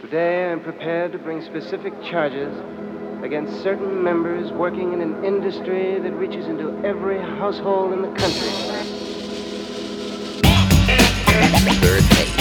Today 0.00 0.50
I'm 0.50 0.62
prepared 0.62 1.12
to 1.12 1.18
bring 1.18 1.42
specific 1.42 1.92
charges 2.02 2.56
against 3.22 3.62
certain 3.62 4.02
members 4.02 4.50
working 4.50 4.94
in 4.94 5.02
an 5.02 5.22
industry 5.26 6.00
that 6.00 6.12
reaches 6.12 6.46
into 6.46 6.70
every 6.86 7.18
household 7.18 7.92
in 7.92 8.00
the 8.00 8.08
country. 8.08 8.48
Third 11.82 12.02
base. 12.08 12.32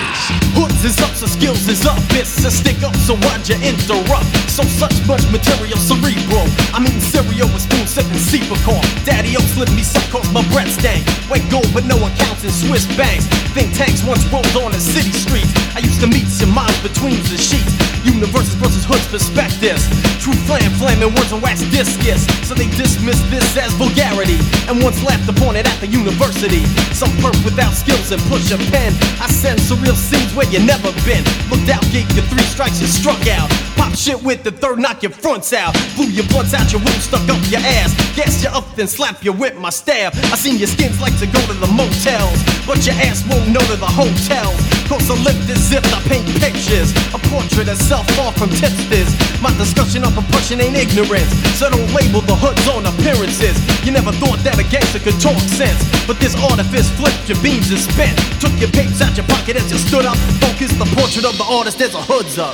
is 0.86 1.02
up, 1.02 1.10
so 1.18 1.26
skills 1.26 1.68
is 1.68 1.86
up. 1.86 1.98
It's 2.14 2.46
a 2.46 2.52
stick 2.52 2.84
up, 2.84 2.96
so 2.96 3.18
why'd 3.18 3.50
you 3.50 3.58
interrupt? 3.66 4.30
So 4.46 4.62
such 4.64 4.94
much 5.10 5.26
material 5.34 5.78
cerebral. 5.82 6.46
I'm 6.78 6.86
eating 6.86 7.02
cereal 7.02 7.50
with 7.50 7.66
spoon 7.66 7.88
sipping 7.90 8.22
Cepacol. 8.22 8.80
Daddy 9.04 9.36
O 9.36 9.42
slip 9.58 9.70
me 9.74 9.82
some 9.82 10.06
cause 10.14 10.30
my 10.32 10.46
breath 10.54 10.70
stank. 10.70 11.02
White 11.28 11.50
gold, 11.50 11.68
but 11.74 11.86
no 11.86 11.98
accounts 11.98 12.46
in 12.46 12.52
Swiss 12.52 12.86
banks. 12.96 13.26
Think 13.58 13.74
tanks 13.74 14.04
once 14.06 14.24
rolled 14.30 14.46
on 14.62 14.72
the 14.72 14.80
city 14.80 15.12
streets. 15.12 15.50
I 15.74 15.80
used 15.80 16.00
to 16.02 16.08
meet 16.08 16.28
some 16.28 16.54
minds 16.54 16.78
between 16.86 17.18
the 17.34 17.38
sheets. 17.42 17.74
Universes 18.06 18.54
versus 18.62 18.86
hoods 18.86 19.08
perspectives. 19.10 19.90
True 20.22 20.38
flam, 20.46 20.70
flaming 20.78 21.10
words 21.18 21.34
and 21.34 21.42
wax 21.42 21.66
discus. 21.74 22.30
So 22.46 22.54
they 22.54 22.70
dismiss 22.78 23.18
this 23.34 23.58
as 23.58 23.74
vulgarity. 23.74 24.38
And 24.70 24.84
once 24.84 25.02
laughed 25.02 25.28
upon 25.28 25.56
it 25.56 25.66
at 25.66 25.80
the 25.82 25.88
university. 25.88 26.62
Some 26.94 27.10
perp 27.24 27.36
without 27.44 27.74
skills 27.74 28.12
and 28.12 28.22
push 28.30 28.52
a 28.52 28.60
pen. 28.70 28.94
I 29.18 29.28
send 29.28 29.58
surreal 29.60 29.98
scenes 29.98 30.36
where 30.36 30.46
you 30.52 30.60
never 30.60 30.75
been. 30.82 31.24
Looked 31.50 31.70
out, 31.70 31.84
gave 31.92 32.10
you 32.16 32.22
three 32.24 32.44
strikes, 32.44 32.82
you 32.82 32.88
struck 32.88 33.28
out. 33.28 33.50
Pop 33.76 33.94
shit 33.96 34.22
with 34.22 34.44
the 34.44 34.52
third, 34.52 34.80
knock 34.80 35.04
your 35.04 35.12
fronts 35.12 35.54
out. 35.54 35.74
Blew 35.96 36.08
your 36.08 36.26
blunts 36.28 36.54
out, 36.54 36.72
your 36.72 36.82
whip 36.82 36.96
stuck 36.96 37.28
up 37.30 37.40
your 37.50 37.62
ass. 37.62 37.94
Gas 38.16 38.44
you 38.44 38.50
up, 38.50 38.66
then 38.76 38.88
slap 38.88 39.24
you 39.24 39.34
with 39.34 39.56
my 39.58 39.70
staff. 39.70 40.16
I 40.32 40.36
seen 40.36 40.58
your 40.58 40.68
skins 40.68 41.00
like 41.02 41.18
to 41.20 41.28
go 41.28 41.40
to 41.48 41.54
the 41.54 41.68
motels. 41.68 42.40
But 42.66 42.86
your 42.86 42.96
ass 42.96 43.24
won't 43.30 43.50
know 43.50 43.62
to 43.62 43.76
the 43.78 43.88
hotels. 43.88 44.75
Cause 44.86 45.10
I 45.10 45.16
lift 45.26 45.50
as 45.50 45.72
if 45.74 45.86
I 45.94 46.00
paint 46.06 46.30
pictures. 46.38 46.94
A 47.14 47.20
portrait 47.34 47.68
of 47.70 47.78
self 47.78 48.06
far 48.14 48.32
from 48.34 48.50
tipsters. 48.50 49.10
My 49.42 49.50
discussion 49.58 50.04
of 50.04 50.18
oppression 50.18 50.62
ain't 50.62 50.78
ignorance. 50.78 51.34
So 51.58 51.70
don't 51.70 51.90
label 51.94 52.22
the 52.22 52.36
hoods 52.36 52.68
on 52.70 52.86
appearances. 52.86 53.58
You 53.86 53.92
never 53.92 54.12
thought 54.14 54.40
that 54.46 54.60
a 54.60 54.66
gangster 54.70 55.00
could 55.00 55.20
talk 55.20 55.40
sense. 55.42 55.82
But 56.06 56.20
this 56.20 56.38
artifice 56.38 56.90
flipped 56.94 57.28
your 57.28 57.42
beams 57.42 57.72
and 57.72 57.80
spent. 57.82 58.14
Took 58.40 58.54
your 58.62 58.70
papes 58.70 59.02
out 59.02 59.18
your 59.18 59.26
pocket 59.26 59.58
as 59.58 59.72
you 59.72 59.78
stood 59.78 60.06
up. 60.06 60.18
Focused 60.38 60.78
the 60.78 60.86
portrait 60.94 61.26
of 61.26 61.38
the 61.38 61.48
artist 61.50 61.82
as 61.82 61.96
a 61.96 62.02
hood's 62.02 62.38
up. 62.38 62.54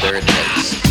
Third 0.00 0.24
base. 0.24 0.80
Third 0.80 0.89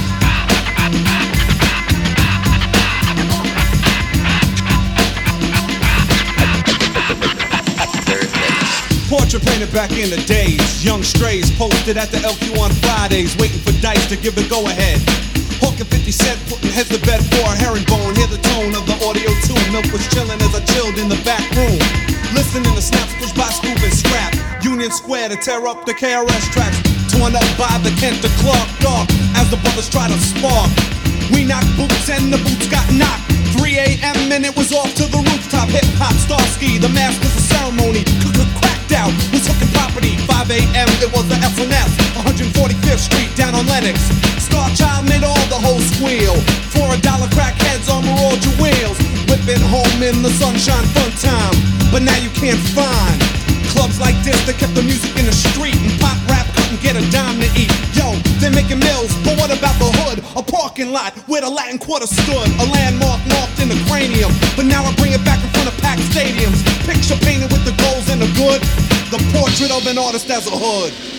painted 9.37 9.69
back 9.69 9.93
in 9.93 10.09
the 10.09 10.17
days. 10.25 10.81
Young 10.81 11.05
strays 11.05 11.53
posted 11.53 12.01
at 12.01 12.09
the 12.09 12.17
LQ 12.25 12.57
on 12.57 12.73
Fridays, 12.81 13.37
waiting 13.37 13.61
for 13.61 13.69
dice 13.77 14.09
to 14.09 14.17
give 14.17 14.33
the 14.33 14.41
go 14.49 14.65
ahead. 14.65 14.97
Hawking 15.61 15.85
50 15.85 16.09
cent, 16.09 16.41
putting 16.49 16.73
heads 16.73 16.89
to 16.89 16.97
bed 17.05 17.21
for 17.29 17.45
a 17.45 17.53
herringbone. 17.53 18.17
Hear 18.17 18.25
the 18.25 18.41
tone 18.41 18.73
of 18.73 18.89
the 18.89 18.97
audio 19.05 19.29
tune. 19.45 19.61
Milk 19.69 19.85
was 19.93 20.01
chilling 20.09 20.41
as 20.41 20.57
I 20.57 20.65
chilled 20.73 20.97
in 20.97 21.13
the 21.13 21.21
back 21.21 21.45
room. 21.53 21.77
Listening 22.33 22.73
to 22.73 22.81
snaps 22.81 23.13
pushed 23.21 23.37
by 23.37 23.45
Scoop 23.53 23.77
and 23.77 23.93
Scrap. 23.93 24.33
Union 24.65 24.89
Square 24.89 25.29
to 25.29 25.37
tear 25.37 25.61
up 25.69 25.85
the 25.85 25.93
KRS 25.93 26.49
tracks. 26.49 26.81
Torn 27.13 27.37
up 27.37 27.45
by 27.53 27.69
the 27.85 27.93
Kent 28.01 28.25
to 28.25 28.33
Clark 28.41 28.69
Dark 28.81 29.05
as 29.37 29.45
the 29.53 29.61
brothers 29.61 29.93
try 29.93 30.09
to 30.09 30.17
spark. 30.17 30.73
We 31.29 31.45
knocked 31.45 31.69
boots 31.77 32.09
and 32.09 32.33
the 32.33 32.41
boots 32.41 32.65
got 32.65 32.89
knocked. 32.97 33.29
3 33.61 33.77
a.m. 33.77 34.31
and 34.33 34.41
it 34.41 34.55
was 34.57 34.73
off 34.73 34.89
to 34.97 35.05
the 35.05 35.21
rooftop. 35.21 35.69
Hip 35.69 35.85
hop, 36.01 36.17
Starski, 36.17 36.81
the 36.81 36.89
masters 36.89 37.29
of 37.29 37.45
ceremony. 37.45 38.01
Cracked 38.89 39.05
out, 39.05 39.13
was 39.31 39.45
hooking 39.45 39.71
property. 39.73 40.17
5 40.25 40.49
a.m. 40.49 40.89
it 40.97 41.11
was 41.13 41.27
the 41.29 41.35
S&S. 41.35 41.89
145th 42.17 42.97
Street 42.97 43.29
down 43.35 43.53
on 43.53 43.65
Lenox. 43.67 44.01
Star 44.41 44.69
Child 44.73 45.07
made 45.07 45.23
all 45.23 45.45
the 45.45 45.61
whole 45.61 45.79
squeal. 45.79 46.33
For 46.73 46.93
a 46.93 46.97
dollar, 46.97 47.27
crackheads 47.27 47.87
all 47.89 48.01
your 48.01 48.55
wheels. 48.57 48.97
Whipping 49.29 49.61
home 49.61 50.01
in 50.01 50.23
the 50.23 50.31
sunshine, 50.31 50.85
fun 50.97 51.11
time. 51.21 51.53
But 51.91 52.01
now 52.01 52.17
you 52.17 52.29
can't 52.31 52.59
find 52.73 53.38
clubs 53.79 53.95
like 53.95 54.19
this 54.27 54.35
that 54.43 54.59
kept 54.59 54.75
the 54.75 54.83
music 54.83 55.15
in 55.15 55.23
the 55.23 55.31
street 55.31 55.79
and 55.79 55.95
pop 56.03 56.19
rap 56.27 56.43
couldn't 56.51 56.83
get 56.83 56.99
a 56.99 57.03
dime 57.15 57.39
to 57.39 57.47
eat. 57.55 57.71
Yo, 57.95 58.11
they're 58.43 58.51
making 58.51 58.83
mills, 58.83 59.07
but 59.23 59.39
what 59.39 59.47
about 59.47 59.71
the 59.79 59.87
hood? 60.03 60.19
A 60.35 60.43
parking 60.43 60.91
lot 60.91 61.15
where 61.31 61.39
the 61.39 61.47
Latin 61.47 61.79
Quarter 61.79 62.11
stood, 62.11 62.47
a 62.59 62.65
landmark 62.75 63.23
marked 63.31 63.55
in 63.63 63.71
the 63.71 63.79
cranium. 63.87 64.35
But 64.59 64.67
now 64.67 64.83
I 64.83 64.91
bring 64.99 65.15
it 65.15 65.23
back 65.23 65.39
in 65.39 65.49
front 65.55 65.71
of 65.71 65.75
packed 65.79 66.03
stadiums. 66.11 66.59
Picture 66.83 67.15
painted 67.23 67.55
with 67.55 67.63
the 67.63 67.75
goals 67.79 68.11
and 68.11 68.19
the 68.19 68.27
good, 68.35 68.59
the 69.15 69.21
portrait 69.31 69.71
of 69.71 69.87
an 69.87 69.95
artist 69.95 70.27
as 70.27 70.43
a 70.51 70.55
hood. 70.59 71.18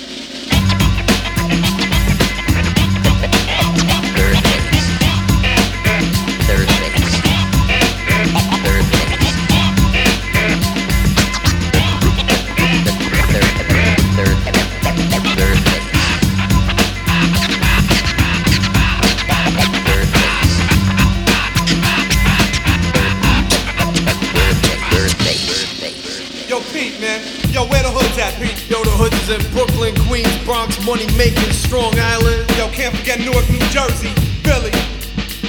Money 30.85 31.07
making, 31.17 31.53
Strong 31.53 31.99
Island. 31.99 32.49
Yo, 32.57 32.69
can't 32.69 32.95
forget 32.97 33.21
Newark, 33.21 33.49
New 33.51 33.63
Jersey, 33.71 34.13
Philly, 34.45 34.71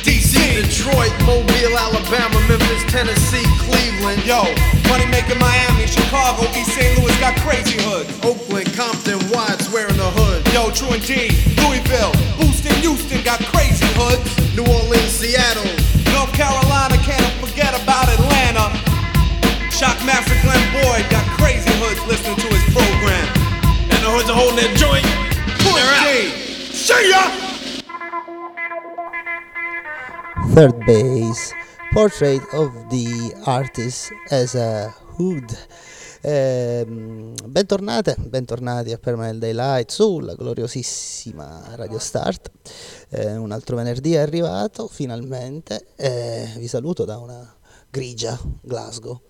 DC. 0.03 0.41
Detroit, 0.51 1.11
Mobile, 1.25 1.77
Alabama, 1.77 2.39
Memphis, 2.47 2.83
Tennessee, 2.91 3.45
Cleveland, 3.63 4.23
Yo, 4.25 4.43
money 4.91 5.05
making 5.07 5.39
Miami, 5.39 5.87
Chicago, 5.87 6.43
East 6.57 6.75
St. 6.75 6.97
Louis 6.99 7.15
got 7.19 7.35
crazy 7.39 7.81
hoods. 7.83 8.11
Oakland, 8.23 8.67
Compton, 8.73 9.19
Watts 9.31 9.71
wearing 9.71 9.95
the 9.95 10.11
hood. 10.19 10.45
Yo, 10.53 10.71
true 10.71 10.91
and 10.91 11.01
indeed. 11.01 11.33
Louisville, 11.63 12.11
Houston, 12.39 12.75
Houston 12.83 13.23
got 13.23 13.39
crazy 13.51 13.87
hoods. 13.95 14.23
New 14.55 14.65
Orleans, 14.67 15.11
Seattle, 15.11 15.65
North 16.13 16.33
Carolina, 16.33 16.97
can't 17.01 17.31
forget 17.39 17.71
about 17.75 18.11
Atlanta. 18.11 18.71
Shockmaster 19.71 20.37
Glenn 20.43 20.65
Boyd 20.75 21.09
got 21.09 21.25
crazy 21.39 21.71
hoods 21.79 22.01
listening 22.07 22.37
to 22.37 22.47
his 22.47 22.65
program. 22.75 23.40
The 24.01 24.09
hoods 24.09 24.29
are 24.29 24.35
holding 24.35 24.55
their 24.57 24.73
joint. 24.75 25.05
They're 25.61 25.93
out. 25.93 26.33
See 26.73 27.09
ya! 27.09 27.23
Third 30.53 30.85
base, 30.85 31.53
portrait 31.93 32.41
of 32.53 32.73
the 32.89 33.33
artist 33.45 34.11
as 34.31 34.55
a 34.55 34.93
hood. 35.17 35.55
Ehm, 36.23 37.33
bentornate, 37.47 38.15
bentornati 38.19 38.91
a 38.91 38.97
Permanent 38.97 39.39
Daylight 39.39 39.91
sulla 39.91 40.33
gloriosissima 40.33 41.75
Radio 41.75 41.99
Start. 41.99 42.51
Eh, 43.09 43.35
un 43.35 43.51
altro 43.51 43.75
venerdì 43.75 44.13
è 44.13 44.19
arrivato 44.19 44.87
finalmente. 44.87 45.87
e 45.95 46.49
vi 46.57 46.67
saluto 46.67 47.05
da 47.05 47.17
una 47.17 47.55
grigia 47.89 48.37
Glasgow. 48.61 49.21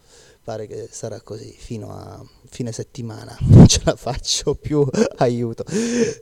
Pare 0.44 0.66
che 0.66 0.88
sarà 0.92 1.22
così 1.22 1.54
fino 1.56 1.92
a 1.92 2.24
fine 2.50 2.72
settimana. 2.72 3.38
Non 3.52 3.68
ce 3.68 3.82
la 3.84 3.96
faccio 3.96 4.56
più, 4.56 4.86
aiuto. 5.18 5.64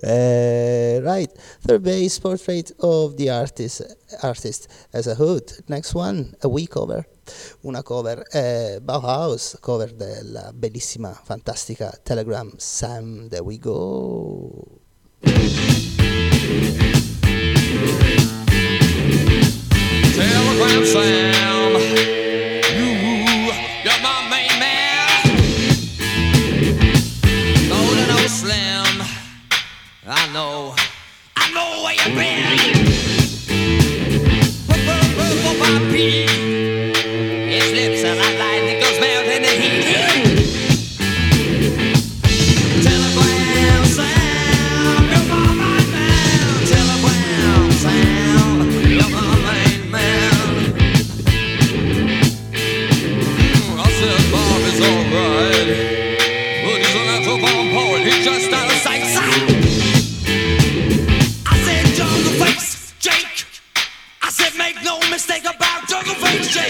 Eh, 0.01 1.00
right, 1.01 1.31
third 1.66 1.81
base 1.81 2.19
portrait 2.19 2.74
of 2.80 3.16
the 3.16 3.30
artist, 3.30 3.86
artist 4.19 4.68
as 4.92 5.07
a 5.07 5.16
hood. 5.18 5.63
Next 5.68 5.94
one, 5.94 6.36
a 6.42 6.48
we 6.48 6.68
cover. 6.68 7.07
Una 7.62 7.81
cover 7.83 8.24
è 8.24 8.80
Bauhaus, 8.81 9.57
cover 9.60 9.94
della 9.94 10.51
bellissima, 10.54 11.13
fantastica 11.24 11.98
Telegram 12.04 12.51
Sam. 12.57 13.30
There 13.30 13.44
we 13.44 13.57
go. 13.57 14.80
I 30.11 30.27
know, 30.33 30.73
I 31.38 31.53
know 31.53 31.83
where 31.83 31.94
you've 31.94 32.15
been. 32.17 32.69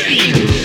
Thank 0.10 0.54
you. 0.54 0.59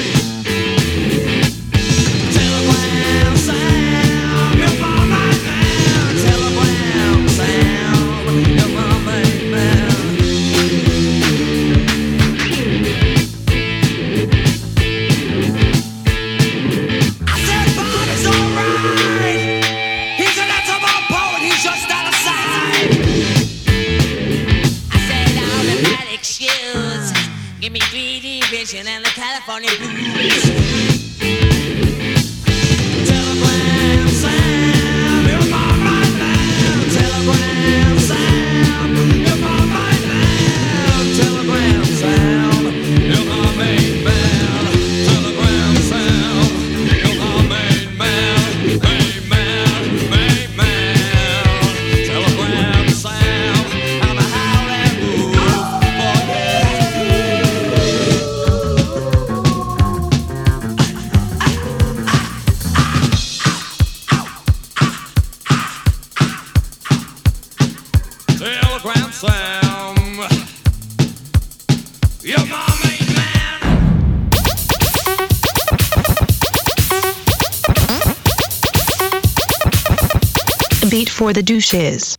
For 81.25 81.33
the 81.33 81.43
douches. 81.43 82.15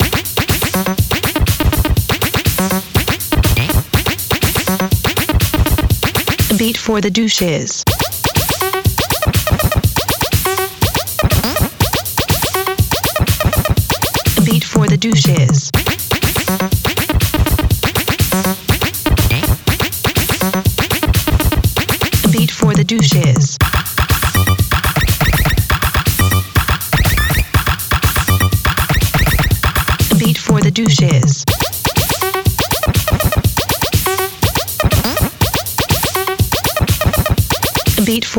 Beat 6.58 6.76
for 6.76 7.02
the 7.02 7.12
douches. 7.12 7.85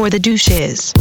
For 0.07 0.11
the 0.11 0.21
douches. 0.21 0.93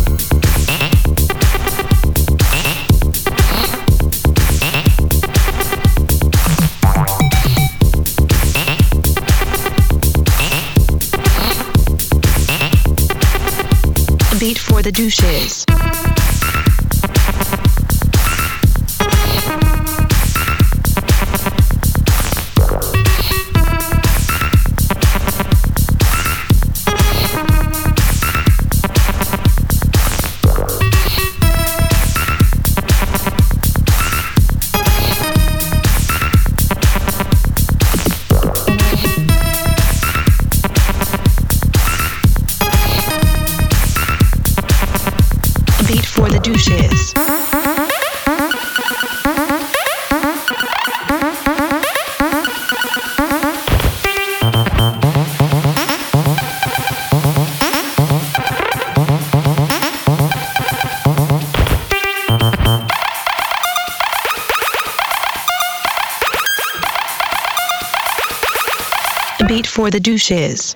Beat 14.40 14.58
for 14.58 14.82
the 14.82 14.92
douches. 14.92 15.65
the 69.90 70.00
douche 70.00 70.32
is. 70.32 70.74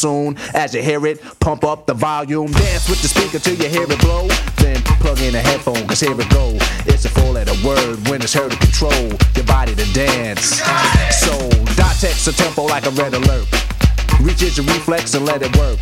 Soon. 0.00 0.36
As 0.54 0.74
you 0.74 0.82
hear 0.82 1.06
it, 1.06 1.20
pump 1.40 1.62
up 1.62 1.86
the 1.86 1.94
volume. 1.94 2.50
Dance 2.50 2.88
with 2.88 3.02
the 3.02 3.08
speaker 3.08 3.38
till 3.38 3.56
you 3.56 3.68
hear 3.68 3.84
it 3.84 4.00
blow. 4.00 4.26
Then 4.56 4.80
plug 5.04 5.20
in 5.20 5.34
a 5.34 5.40
headphone, 5.40 5.86
cause 5.86 6.00
here 6.00 6.18
it 6.18 6.30
go. 6.30 6.56
It's 6.86 7.04
a 7.04 7.10
four 7.10 7.32
letter 7.32 7.54
word 7.66 8.08
when 8.08 8.22
it's 8.22 8.32
heard 8.32 8.50
to 8.50 8.58
control 8.58 9.12
your 9.36 9.44
body 9.44 9.74
to 9.74 9.86
dance. 9.92 10.62
So, 11.20 11.32
dot 11.76 11.94
text 12.00 12.26
a 12.28 12.32
tempo 12.32 12.64
like 12.64 12.86
a 12.86 12.90
red 12.90 13.12
alert. 13.12 13.46
Reach 14.20 14.42
your 14.42 14.64
reflex 14.66 15.14
and 15.14 15.24
let 15.26 15.42
it 15.42 15.54
work. 15.56 15.78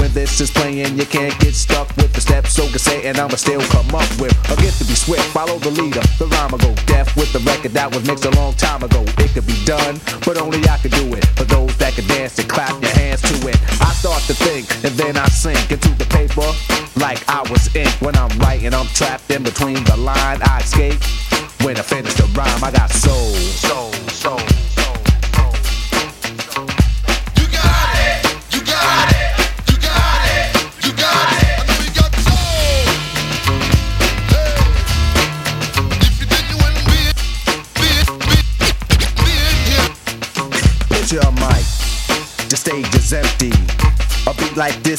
When 0.00 0.12
this 0.12 0.40
is 0.40 0.50
playing, 0.50 0.98
you 0.98 1.06
can't 1.06 1.38
get 1.40 1.54
stuck 1.54 1.88
with 1.96 2.12
the 2.42 2.48
steps. 2.48 2.54
So 2.54 2.68
can 2.68 2.78
say, 2.78 3.08
and 3.08 3.18
I'ma 3.18 3.36
still 3.36 3.60
come 3.72 3.94
up 3.94 4.08
with 4.20 4.32
a 4.50 4.56
gift 4.60 4.78
to 4.78 4.84
be 4.84 4.94
swift. 4.94 5.24
Follow 5.32 5.58
the 5.58 5.70
leader, 5.70 6.00
the 6.18 6.26
rhyme 6.26 6.50
go 6.50 6.74
deaf 6.86 7.16
with 7.16 7.32
the 7.32 7.40
record 7.40 7.72
that 7.72 7.94
was 7.94 8.06
mixed 8.06 8.24
a 8.24 8.30
long 8.30 8.54
time 8.54 8.82
ago. 8.82 9.04
It 9.18 9.30
could 9.32 9.46
be 9.46 9.56
done, 9.64 10.00
but 10.24 10.36
only 10.38 10.60
I 10.68 10.78
could 10.78 10.92
do 10.92 11.14
it. 11.14 11.24
For 11.36 11.44
those 11.44 11.76
that 11.78 11.94
can 11.94 12.06
dance 12.06 12.38
and 12.38 12.48
clap 12.48 12.80
your 12.82 12.92
hands 12.92 13.22
to 13.22 13.48
it. 13.48 13.56
I 13.80 13.92
start 13.92 14.22
to 14.24 14.34
think, 14.34 14.68
and 14.84 14.94
then 14.98 15.16
I 15.16 15.26
sink 15.28 15.70
into 15.70 15.90
the 15.94 16.06
paper 16.06 16.46
like 17.00 17.22
I 17.28 17.42
was 17.50 17.74
ink. 17.74 17.90
When 18.00 18.16
I'm 18.16 18.32
writing, 18.38 18.74
I'm 18.74 18.86
trapped 18.88 19.30
in 19.30 19.42
between 19.42 19.82
the 19.84 19.96
line. 19.96 20.40
I 20.42 20.60
escape. 20.60 21.00
When 21.64 21.76
I 21.76 21.82
finish 21.82 22.14
the 22.14 22.26
rhyme, 22.38 22.62
I 22.62 22.70
got 22.70 22.90
soul, 22.90 23.32
soul, 23.66 23.90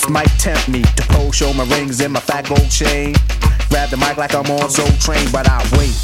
this 0.08 0.14
might 0.14 0.40
tempt 0.40 0.70
me 0.70 0.82
to 0.82 1.04
pose, 1.10 1.36
show 1.36 1.54
my 1.54 1.64
rings 1.76 2.00
and 2.02 2.14
my 2.14 2.20
fat 2.20 2.48
gold 2.48 2.70
chain. 2.70 3.14
Grab 3.70 3.90
the 3.90 3.98
mic 3.98 4.18
like 4.18 4.34
I'm 4.34 4.50
on 4.52 4.70
Soul 4.70 4.90
Train, 5.00 5.28
but 5.32 5.48
I 5.50 5.60
wait, 5.78 5.96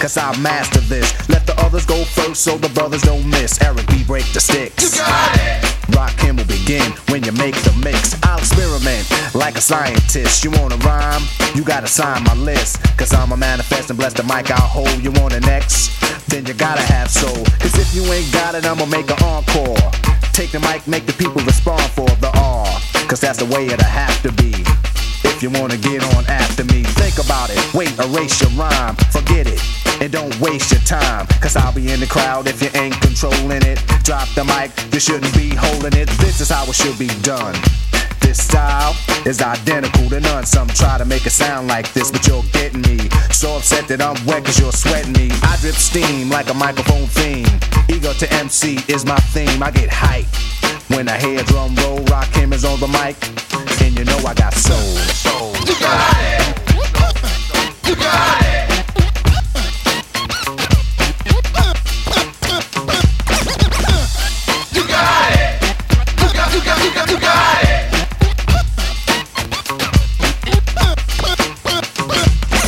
cause 0.00 0.16
I 0.16 0.36
master 0.40 0.80
this. 0.80 1.12
Let 1.28 1.46
the 1.46 1.54
others 1.60 1.86
go 1.86 2.04
first 2.04 2.42
so 2.42 2.58
the 2.58 2.68
brothers 2.70 3.02
don't 3.02 3.28
miss. 3.28 3.60
Eric 3.62 3.86
B. 3.86 4.02
break 4.04 4.26
the 4.32 4.40
sticks. 4.40 4.82
You 4.82 4.98
got 4.98 5.36
it! 5.36 5.62
Rakim 5.94 6.38
will 6.38 6.46
begin 6.46 6.90
when 7.10 7.22
you 7.22 7.32
make 7.32 7.54
the 7.62 7.72
mix. 7.84 8.16
I'll 8.24 8.38
experiment 8.38 9.06
like 9.34 9.56
a 9.56 9.60
scientist. 9.60 10.44
You 10.44 10.50
wanna 10.50 10.76
rhyme? 10.78 11.22
You 11.54 11.62
gotta 11.62 11.86
sign 11.86 12.24
my 12.24 12.34
list. 12.34 12.82
Cause 12.98 13.12
I'm 13.14 13.30
a 13.32 13.36
manifest 13.36 13.90
and 13.90 13.98
bless 13.98 14.12
the 14.12 14.24
mic 14.24 14.50
I'll 14.50 14.66
hold. 14.66 15.02
You 15.02 15.12
want 15.22 15.34
an 15.34 15.44
X? 15.44 15.88
Then 16.26 16.46
you 16.46 16.54
gotta 16.54 16.82
have 16.82 17.10
soul. 17.10 17.44
Cause 17.60 17.78
if 17.78 17.94
you 17.94 18.02
ain't 18.12 18.32
got 18.32 18.54
it, 18.54 18.66
I'ma 18.66 18.86
make 18.86 19.10
an 19.10 19.22
encore. 19.22 19.90
Take 20.32 20.50
the 20.50 20.60
mic, 20.60 20.88
make 20.88 21.06
the 21.06 21.12
people 21.12 21.42
respond 21.42 21.82
for 21.92 22.08
the 22.16 22.30
R. 22.34 22.91
Cause 23.12 23.20
that's 23.20 23.36
the 23.36 23.44
way 23.44 23.66
it'll 23.66 23.84
have 23.84 24.22
to 24.22 24.32
be. 24.40 24.64
If 25.28 25.42
you 25.42 25.50
wanna 25.50 25.76
get 25.76 26.02
on 26.16 26.24
after 26.32 26.64
me, 26.64 26.82
think 26.96 27.20
about 27.20 27.50
it. 27.50 27.60
Wait, 27.74 27.92
erase 28.00 28.40
your 28.40 28.48
rhyme, 28.56 28.96
forget 29.12 29.46
it. 29.46 29.60
And 30.00 30.10
don't 30.10 30.32
waste 30.40 30.72
your 30.72 30.80
time, 30.80 31.26
cause 31.42 31.54
I'll 31.54 31.74
be 31.74 31.92
in 31.92 32.00
the 32.00 32.06
crowd 32.06 32.48
if 32.48 32.62
you 32.62 32.70
ain't 32.72 32.98
controlling 33.02 33.60
it. 33.68 33.84
Drop 34.02 34.26
the 34.32 34.44
mic, 34.48 34.72
you 34.94 34.98
shouldn't 34.98 35.28
be 35.34 35.54
holding 35.54 35.92
it. 35.92 36.08
This 36.24 36.40
is 36.40 36.48
how 36.48 36.64
it 36.64 36.72
should 36.72 36.98
be 36.98 37.08
done. 37.20 37.54
This 38.22 38.42
style 38.42 38.96
is 39.26 39.42
identical 39.42 40.08
to 40.08 40.18
none. 40.18 40.46
Some 40.46 40.68
try 40.68 40.96
to 40.96 41.04
make 41.04 41.26
it 41.26 41.36
sound 41.36 41.68
like 41.68 41.92
this, 41.92 42.10
but 42.10 42.26
you're 42.26 42.48
getting 42.54 42.80
me. 42.80 43.10
So 43.28 43.58
upset 43.58 43.88
that 43.88 44.00
I'm 44.00 44.16
wet 44.24 44.46
cause 44.46 44.58
you're 44.58 44.72
sweating 44.72 45.12
me. 45.12 45.28
I 45.42 45.58
drip 45.60 45.74
steam 45.74 46.30
like 46.30 46.48
a 46.48 46.54
microphone 46.54 47.08
theme. 47.08 47.60
Ego 47.90 48.14
to 48.14 48.32
MC 48.32 48.78
is 48.88 49.04
my 49.04 49.20
theme. 49.36 49.62
I 49.62 49.70
get 49.70 49.90
hype 49.90 50.24
when 50.94 51.08
I 51.08 51.18
hear 51.18 51.42
drum 51.44 51.74
roll. 51.76 51.98
Rock 52.04 52.28
is 52.36 52.64
on 52.64 52.78
the 52.80 52.88
mic, 52.88 53.16
and 53.82 53.98
you 53.98 54.04
know 54.04 54.18
I 54.18 54.34
got 54.34 54.54
soul. 54.54 54.76
soul. 55.24 55.52
You 55.66 55.74
got 55.80 56.16
it. 56.20 56.42
You 57.86 57.94
got 57.96 58.42
it. 58.44 58.62
You 64.76 64.82
got 64.86 65.32
it. 65.36 65.62
You 66.20 66.28
got, 66.34 66.54
you 66.54 66.60
got, 66.64 66.84
you 66.84 66.94
got, 66.94 67.10
you 67.10 67.20
got 67.20 67.64
it. 67.64 67.78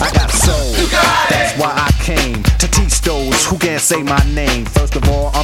I 0.01 0.11
got 0.13 0.31
soul. 0.31 0.73
That's 1.31 1.59
why 1.59 1.73
I 1.77 1.91
came 2.03 2.43
to 2.43 2.69
teach 2.69 2.95
who 3.45 3.59
can't 3.59 3.81
say 3.81 4.03
my 4.03 4.19
name. 4.35 4.67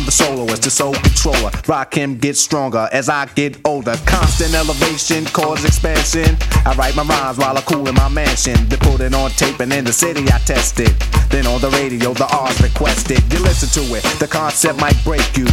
I'm 0.01 0.07
the 0.07 0.13
soloist, 0.13 0.63
the 0.63 0.71
soul 0.71 0.95
controller. 0.95 1.51
Rakim 1.69 2.19
get 2.19 2.35
stronger 2.39 2.89
as 2.91 3.11
I 3.11 3.27
get 3.35 3.61
older. 3.67 3.95
Constant 4.07 4.55
elevation, 4.55 5.27
cause 5.27 5.63
expansion. 5.63 6.39
I 6.65 6.75
write 6.79 6.97
my 6.97 7.03
rhymes 7.03 7.37
while 7.37 7.59
I 7.59 7.61
cool 7.61 7.87
in 7.87 7.95
my 7.97 8.09
mansion. 8.09 8.57
They 8.71 8.79
put 8.79 9.03
it 9.03 9.13
on 9.13 9.29
tape 9.33 9.61
and 9.61 9.71
in 9.71 9.85
the 9.85 9.93
city 9.93 10.23
I 10.33 10.39
test 10.39 10.81
it. 10.81 10.99
Then 11.29 11.47
on 11.47 11.61
the 11.61 11.69
radio, 11.69 12.15
the 12.15 12.25
R's 12.33 12.59
requested. 12.63 13.21
You 13.31 13.41
listen 13.41 13.69
to 13.77 13.95
it, 13.95 14.03
the 14.19 14.27
concept 14.27 14.81
might 14.81 14.97
break 15.05 15.37
you. 15.37 15.45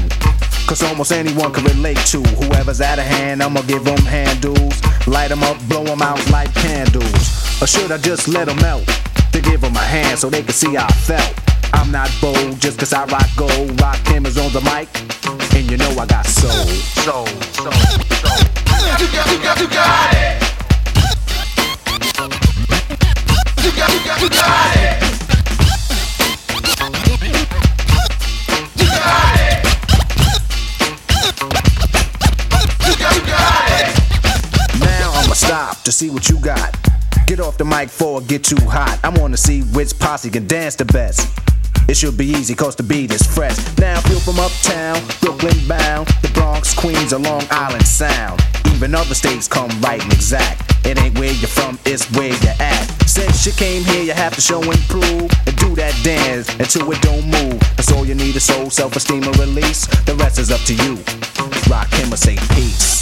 Cause 0.65 0.81
almost 0.81 1.11
anyone 1.11 1.51
can 1.51 1.65
relate 1.65 1.99
to 2.15 2.23
whoever's 2.39 2.79
out 2.79 2.99
of 2.99 3.05
hand. 3.05 3.43
I'ma 3.43 3.63
give 3.63 3.83
them 3.83 3.99
handles, 3.99 4.81
light 5.07 5.27
them 5.27 5.43
up, 5.43 5.59
blow 5.67 5.83
them 5.83 6.01
out 6.01 6.23
like 6.31 6.53
candles. 6.55 7.61
Or 7.61 7.67
should 7.67 7.91
I 7.91 7.97
just 7.97 8.29
let 8.29 8.47
them 8.47 8.55
melt? 8.61 8.87
To 9.37 9.43
give 9.43 9.61
them 9.61 9.75
a 9.75 9.79
hand 9.79 10.17
so 10.17 10.31
they 10.31 10.41
can 10.41 10.51
see 10.51 10.73
how 10.73 10.87
I 10.87 10.91
felt. 10.93 11.31
I'm 11.71 11.91
not 11.91 12.09
bold 12.19 12.59
just 12.59 12.79
cause 12.79 12.91
I 12.91 13.05
rock 13.05 13.27
gold. 13.35 13.79
Rock 13.79 14.03
cameras 14.03 14.35
on 14.35 14.51
the 14.51 14.61
mic, 14.61 14.89
and 15.55 15.69
you 15.69 15.77
know 15.77 15.91
I 15.91 16.07
got 16.07 16.25
soul. 16.25 16.49
Soul, 17.05 17.27
soul, 17.53 17.71
soul. 18.17 18.41
You 18.97 19.05
got, 19.13 19.29
you 19.29 19.37
got, 19.37 19.59
you 19.61 19.67
got 19.67 20.13
it. 20.15 20.41
You 23.61 23.71
got, 23.77 23.93
you 23.93 23.99
got, 24.07 24.21
you 24.23 24.29
got 24.29 24.75
it. 24.75 25.03
You 28.75 28.87
got 28.89 29.37
it. 29.37 29.61
You 32.87 32.93
got, 32.97 33.15
you 33.15 33.21
got 33.21 33.69
it. 33.69 33.93
Now 34.79 35.11
I'ma 35.13 35.35
stop 35.35 35.83
to 35.83 35.91
see 35.91 36.09
what 36.09 36.27
you 36.27 36.39
got. 36.39 36.86
Get 37.27 37.41
off 37.41 37.57
the 37.57 37.65
mic 37.65 37.89
before 37.89 38.21
it 38.21 38.27
get 38.29 38.45
too 38.45 38.63
hot. 38.65 39.01
I 39.03 39.09
wanna 39.09 39.35
see 39.35 39.59
which 39.75 39.99
posse 39.99 40.29
can 40.29 40.47
dance 40.47 40.75
the 40.75 40.85
best. 40.85 41.27
It 41.89 41.97
should 41.97 42.17
be 42.17 42.25
easy 42.27 42.55
cause 42.55 42.77
the 42.77 42.83
beat 42.83 43.11
is 43.11 43.21
fresh. 43.21 43.57
Now 43.77 43.99
feel 43.99 44.21
from 44.21 44.39
uptown, 44.39 44.95
Brooklyn 45.19 45.59
bound, 45.67 46.07
the 46.21 46.29
Bronx, 46.29 46.73
Queens, 46.73 47.11
or 47.11 47.19
Long 47.19 47.43
Island 47.51 47.85
Sound. 47.85 48.41
Even 48.73 48.95
other 48.95 49.13
states 49.13 49.45
come 49.45 49.69
right 49.81 50.01
and 50.01 50.13
exact. 50.13 50.73
It 50.85 50.97
ain't 50.99 51.19
where 51.19 51.33
you're 51.33 51.49
from, 51.49 51.77
it's 51.83 52.09
where 52.15 52.31
you're 52.31 52.59
at. 52.61 52.85
Since 53.05 53.45
you 53.45 53.51
came 53.51 53.83
here, 53.83 54.03
you 54.03 54.13
have 54.13 54.33
to 54.35 54.41
show 54.41 54.61
and 54.63 54.79
prove 54.87 55.29
and 55.45 55.55
do 55.57 55.75
that 55.75 55.99
dance 56.03 56.47
until 56.59 56.89
it 56.93 57.01
don't 57.01 57.25
move. 57.27 57.59
That's 57.75 57.91
all 57.91 58.05
you 58.05 58.15
need 58.15 58.37
is 58.37 58.45
soul, 58.45 58.69
self-esteem, 58.69 59.23
and 59.23 59.37
release. 59.37 59.85
The 60.05 60.15
rest 60.15 60.39
is 60.39 60.49
up 60.49 60.61
to 60.61 60.73
you. 60.73 60.95
Rakim 61.67 62.13
or 62.13 62.15
say 62.15 62.37
peace. 62.55 62.97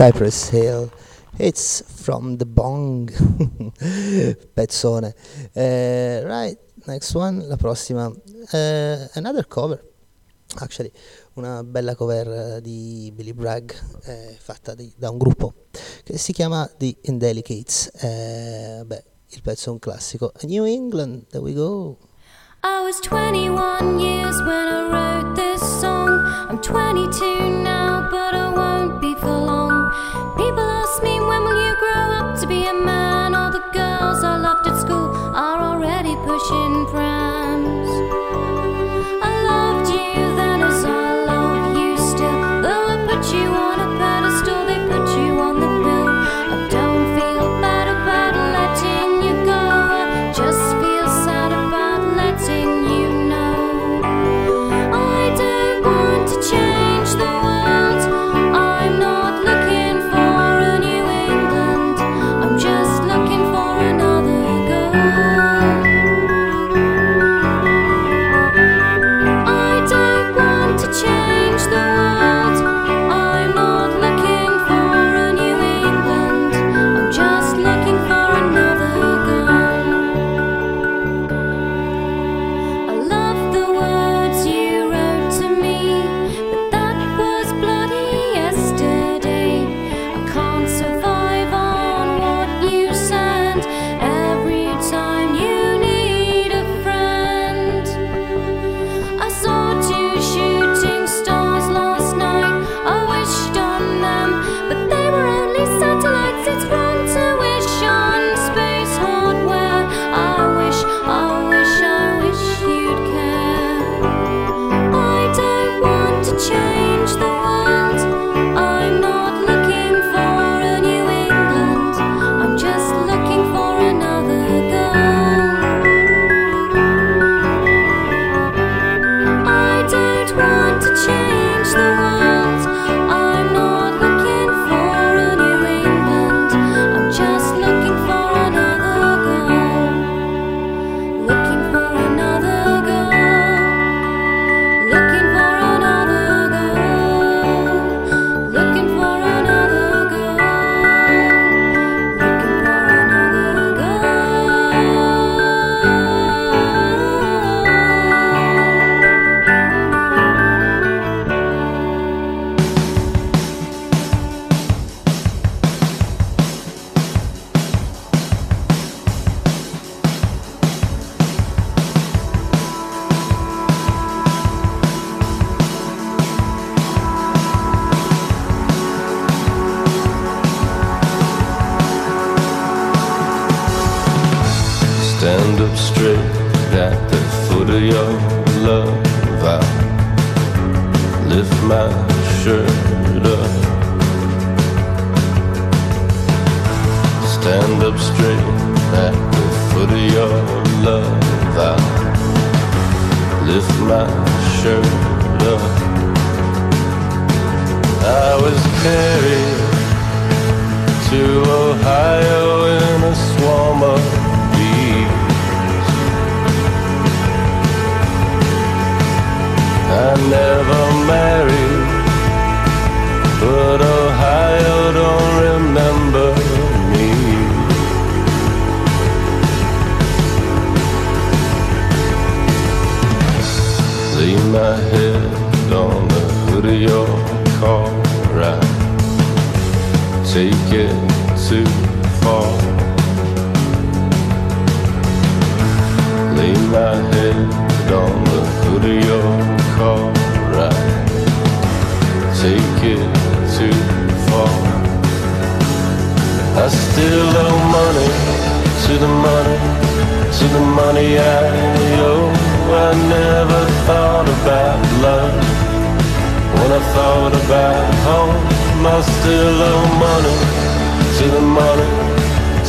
Cypress 0.00 0.48
Hill, 0.48 0.90
It's 1.38 1.84
from 1.86 2.38
the 2.38 2.46
Bong, 2.46 3.10
pezzone. 4.56 5.12
Uh, 5.54 6.26
right, 6.26 6.56
next 6.86 7.14
one, 7.14 7.46
la 7.46 7.56
prossima, 7.56 8.06
uh, 8.06 9.08
another 9.16 9.46
cover, 9.46 9.78
actually, 10.62 10.90
una 11.34 11.62
bella 11.62 11.94
cover 11.94 12.56
uh, 12.56 12.60
di 12.62 13.12
Billy 13.14 13.34
Bragg 13.34 13.72
fatta 14.38 14.74
di, 14.74 14.90
da 14.96 15.10
un 15.10 15.18
gruppo 15.18 15.52
che 16.02 16.16
si 16.16 16.32
chiama 16.32 16.66
The 16.78 16.96
Indelicates. 17.02 17.90
beh, 18.82 19.04
il 19.28 19.42
pezzo 19.42 19.68
è 19.68 19.72
un 19.72 19.80
classico. 19.80 20.32
A 20.34 20.46
New 20.46 20.64
England, 20.64 21.26
there 21.28 21.42
we 21.42 21.52
go. 21.52 21.98
I 22.64 22.82
was 22.82 22.98
21 23.00 24.00
years 24.00 24.40
when 24.40 24.66
I 24.66 24.88
wrote 24.88 25.34
this 25.34 25.60
song. 25.78 26.08
I'm 26.48 26.58
22 26.62 27.62
now, 27.62 28.08
but 28.10 28.32
I 28.32 28.48
won't 28.48 28.98
be 29.02 29.14
for 29.16 29.28
long. 29.28 29.59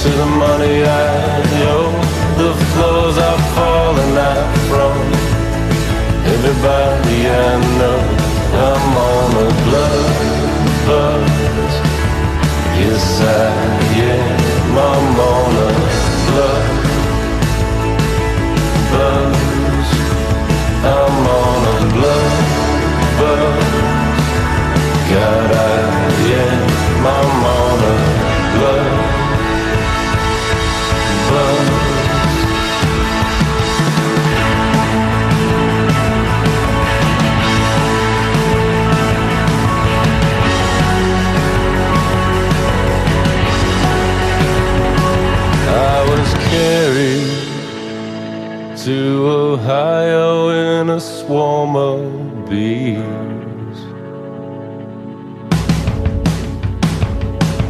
To 0.02 0.10
the 0.10 0.26
money 0.26 0.82
I 0.84 1.44
owe. 1.70 1.94
The 2.42 2.52
floors 2.72 3.18
are 3.20 3.42
falling 3.54 4.18
out 4.18 4.50
from 4.70 4.98
everybody 6.34 7.18
I 7.30 7.52
know. 7.78 8.02
I'm 8.66 8.98
on 9.10 9.32
a 9.46 9.50
blood 9.66 10.08
buzz. 10.88 11.74
Yes, 12.82 13.22
I 13.22 13.52
am. 14.10 14.78
I'm 14.90 15.20
on 15.20 15.54
a 15.68 15.81
Ohio 49.72 50.50
in 50.50 50.90
a 50.90 51.00
swarm 51.00 51.78
of 51.78 52.50
bees. 52.50 53.78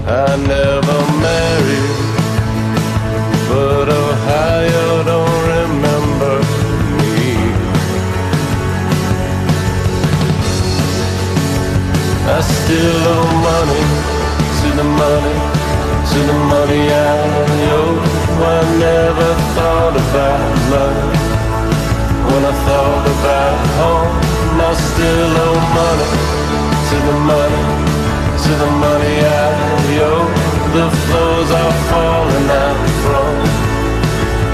I 0.08 0.30
never 0.54 0.98
married, 1.28 2.00
but 3.50 3.88
Ohio 4.04 5.04
don't 5.12 5.42
remember 5.56 6.36
me. 6.98 7.30
I 12.36 12.42
still 12.42 13.02
owe 13.14 13.32
money 13.50 13.86
to 14.60 14.68
the 14.80 14.88
money, 15.04 15.38
to 16.12 16.20
the 16.30 16.38
money 16.54 16.84
I 16.90 17.22
owe. 17.78 18.00
I 18.54 18.60
never 18.88 19.30
thought 19.54 19.96
about 20.04 20.72
love. 20.72 21.21
When 22.42 22.50
I 22.50 22.58
thought 22.66 23.06
about 23.06 23.58
home, 23.78 24.18
And 24.50 24.62
I 24.66 24.74
still 24.74 25.34
owe 25.46 25.62
money 25.78 26.10
to 26.90 26.96
the 27.06 27.18
money, 27.30 27.64
to 28.44 28.52
the 28.62 28.72
money 28.82 29.16
I 29.22 29.50
owe. 30.10 30.26
The 30.74 30.88
floors 31.06 31.52
are 31.62 31.76
falling 31.94 32.50
out 32.66 32.82
from 33.06 33.34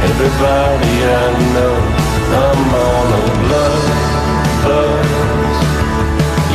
everybody 0.03 0.95
I 1.15 1.31
know. 1.55 1.75
I'm 2.43 2.75
on 2.75 3.07
a 3.15 3.23
blood 3.47 3.83
buzz. 4.67 5.57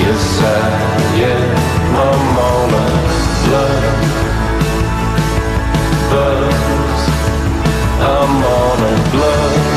Yes, 0.05 0.25
I 0.37 0.69
am. 1.33 1.49
I'm 1.97 2.37
on 2.53 2.71
a 2.77 2.89
blood 3.49 3.85
buzz. 6.13 7.01
I'm 8.05 8.37
on 8.53 8.79
a 8.85 9.11
blood. 9.17 9.72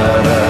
God, 0.00 0.26
I 0.26 0.49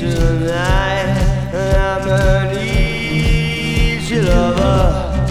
tonight. 0.00 1.12
I'm 1.52 2.08
an 2.08 2.56
easy 2.56 4.22
lover. 4.22 5.28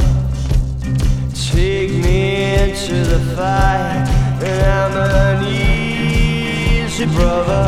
Take 1.34 1.90
me 1.90 2.54
into 2.54 3.04
the 3.04 3.20
fight. 3.36 4.06
I'm 4.44 4.96
an 4.96 5.44
easy 5.48 7.06
brother. 7.08 7.66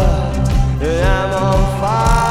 I'm 0.80 1.34
on 1.34 1.82
fire. 1.82 2.31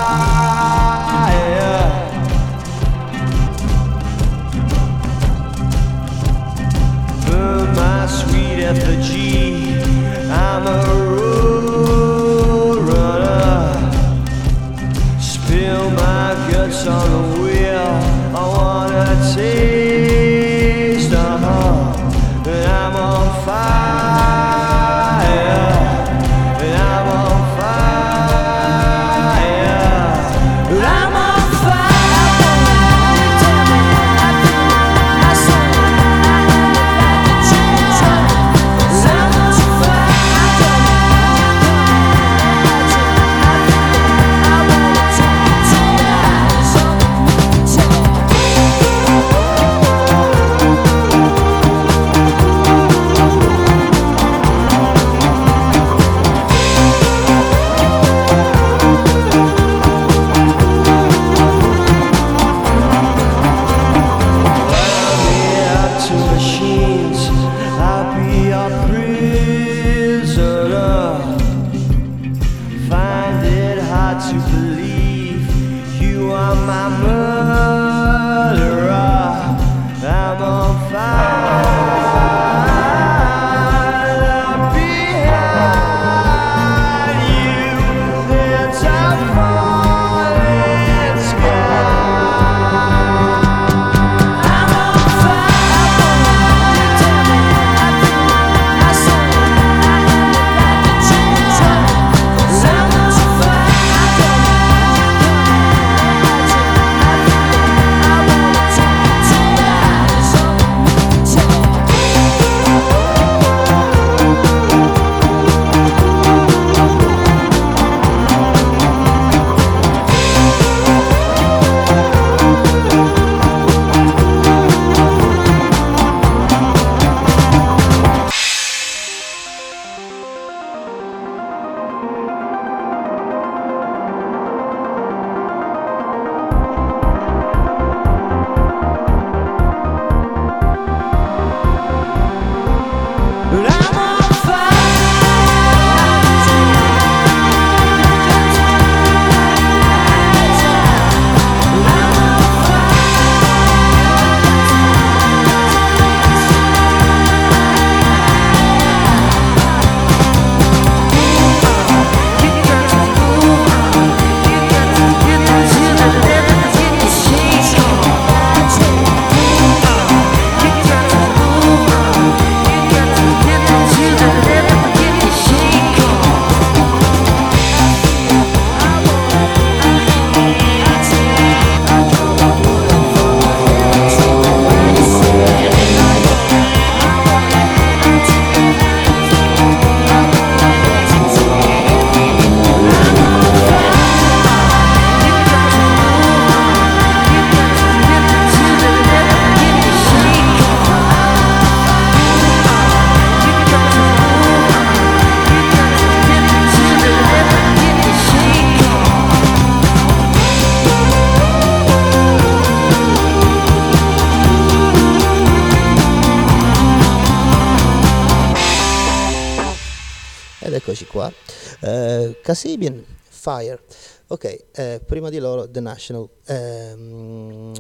Casabian, 222.50 223.04
Fire. 223.28 223.80
Ok, 224.26 224.64
eh, 224.72 225.00
prima 225.06 225.28
di 225.28 225.38
loro 225.38 225.70
The 225.70 225.78
National, 225.78 226.28
ehm, 226.46 227.72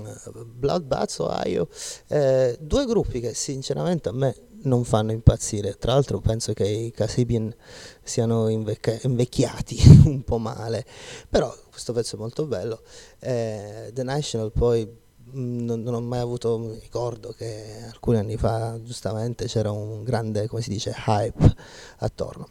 Bloodbath, 0.44 1.16
Ohio, 1.18 1.68
eh, 2.06 2.56
due 2.60 2.86
gruppi 2.86 3.18
che 3.18 3.34
sinceramente 3.34 4.10
a 4.10 4.12
me 4.12 4.32
non 4.62 4.84
fanno 4.84 5.10
impazzire. 5.10 5.76
Tra 5.76 5.94
l'altro 5.94 6.20
penso 6.20 6.52
che 6.52 6.68
i 6.68 6.92
Casabian 6.92 7.52
siano 8.04 8.46
invecchi- 8.46 9.00
invecchiati 9.02 9.76
un 10.06 10.22
po' 10.22 10.38
male, 10.38 10.86
però 11.28 11.52
questo 11.68 11.92
pezzo 11.92 12.14
è 12.14 12.18
molto 12.20 12.46
bello. 12.46 12.82
Eh, 13.18 13.90
The 13.92 14.04
National 14.04 14.52
poi 14.52 14.88
non, 15.32 15.82
non 15.82 15.94
ho 15.94 16.00
mai 16.00 16.20
avuto 16.20 16.76
ricordo 16.80 17.32
che 17.36 17.84
alcuni 17.86 18.18
anni 18.18 18.36
fa 18.36 18.80
giustamente 18.82 19.46
c'era 19.46 19.70
un 19.70 20.02
grande, 20.02 20.46
come 20.46 20.62
si 20.62 20.70
dice, 20.70 20.94
hype 21.06 21.54
attorno. 21.98 22.48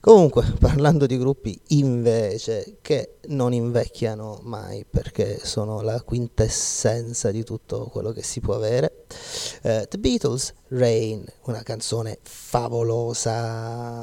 Comunque, 0.00 0.44
parlando 0.58 1.06
di 1.06 1.18
gruppi 1.18 1.60
invece 1.68 2.78
che 2.80 3.18
non 3.28 3.52
invecchiano 3.52 4.40
mai 4.42 4.84
perché 4.88 5.38
sono 5.42 5.80
la 5.80 6.00
quintessenza 6.02 7.30
di 7.30 7.44
tutto 7.44 7.86
quello 7.86 8.12
che 8.12 8.22
si 8.22 8.40
può 8.40 8.54
avere, 8.54 9.04
eh, 9.62 9.86
The 9.88 9.98
Beatles, 9.98 10.54
Rain, 10.68 11.24
una 11.44 11.62
canzone 11.62 12.18
favolosa. 12.22 14.00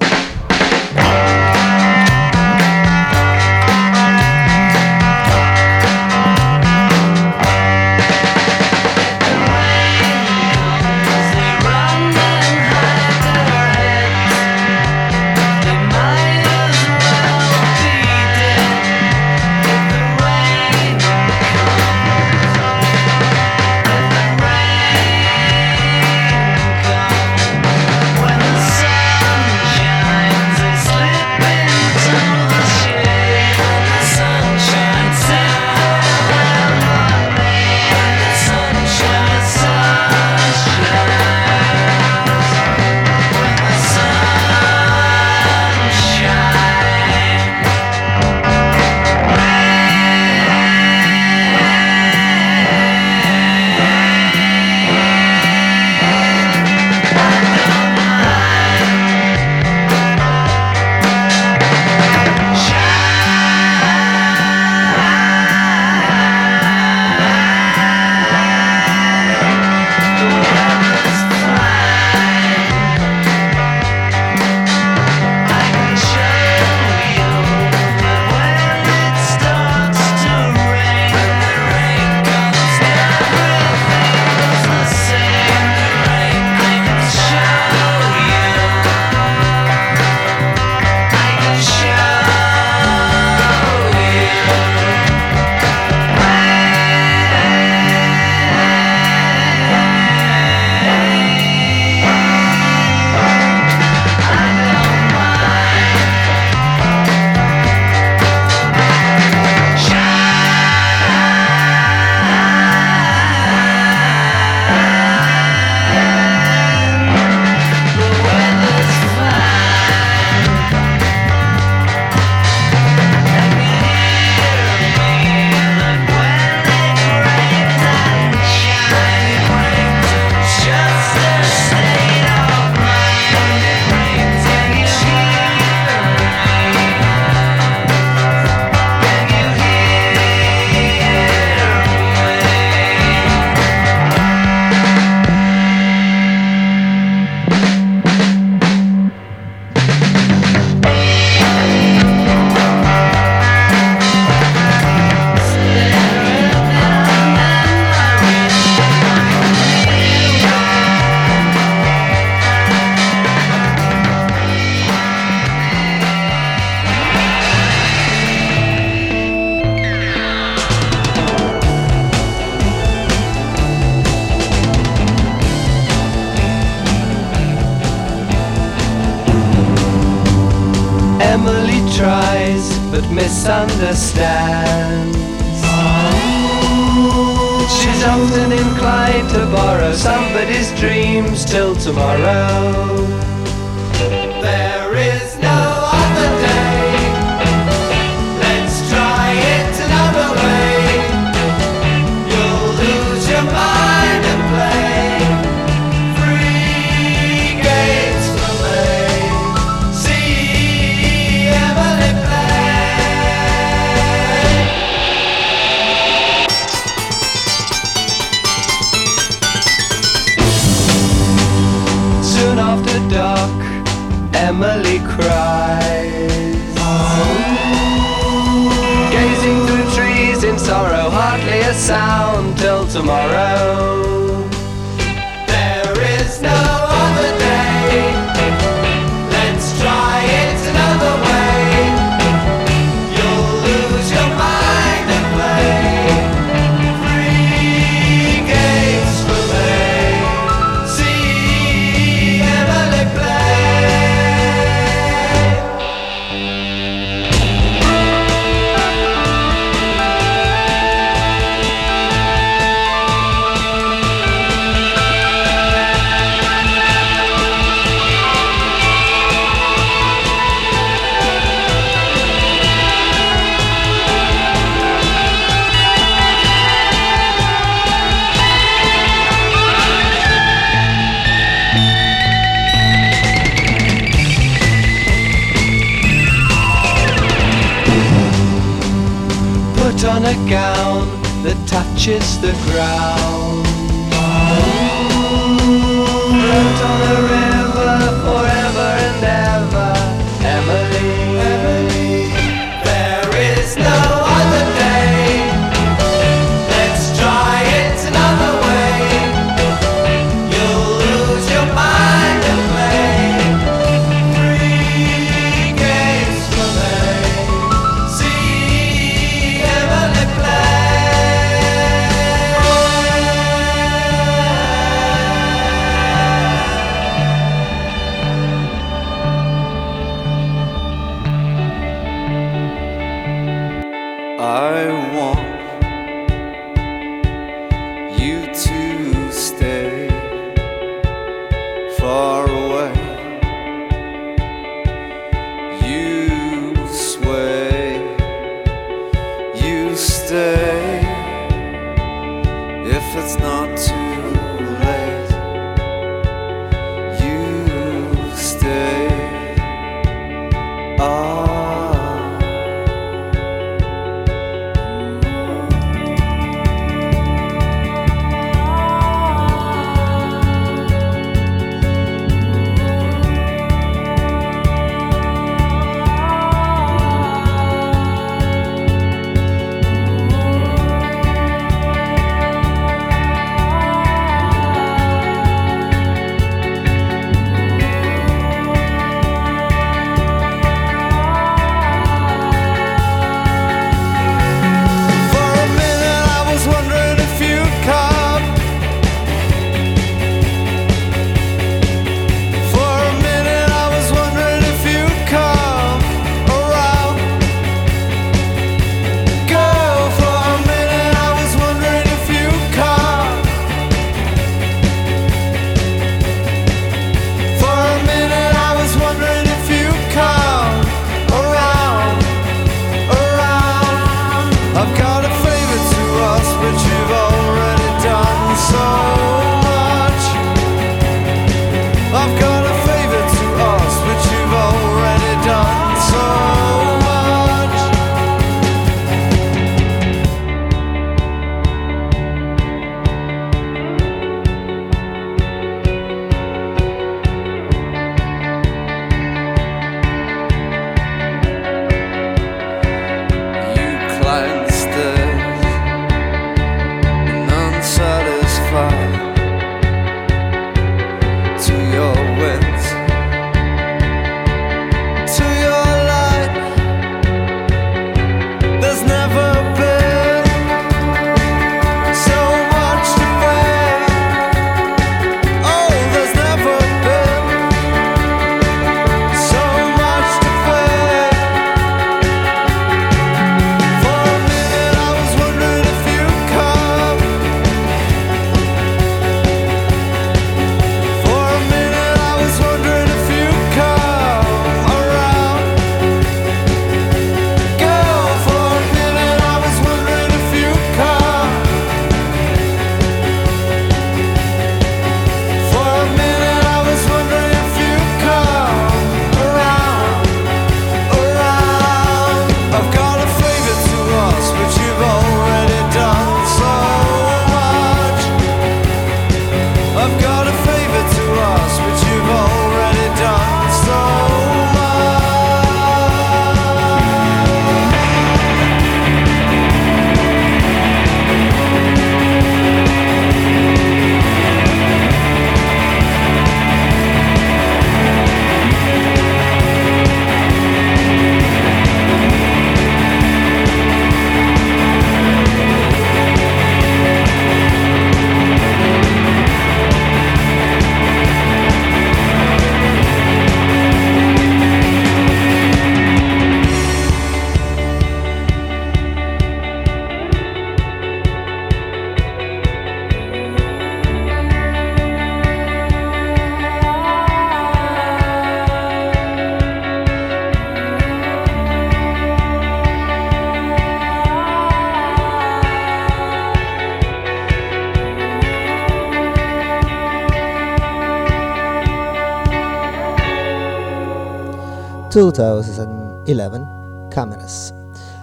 2011 585.16 587.07
Cameras, 587.09 587.72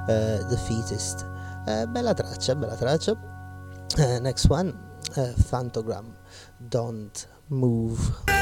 uh, 0.08 0.46
The 0.50 0.58
Fittest. 0.58 1.24
Uh, 1.66 1.86
bella 1.86 2.12
traccia, 2.12 2.54
bella 2.54 2.76
traccia. 2.76 3.16
Uh, 3.98 4.18
next 4.20 4.50
one, 4.50 4.74
uh, 5.16 5.32
Phantogram, 5.38 6.14
Don't 6.68 7.26
Move. 7.48 8.41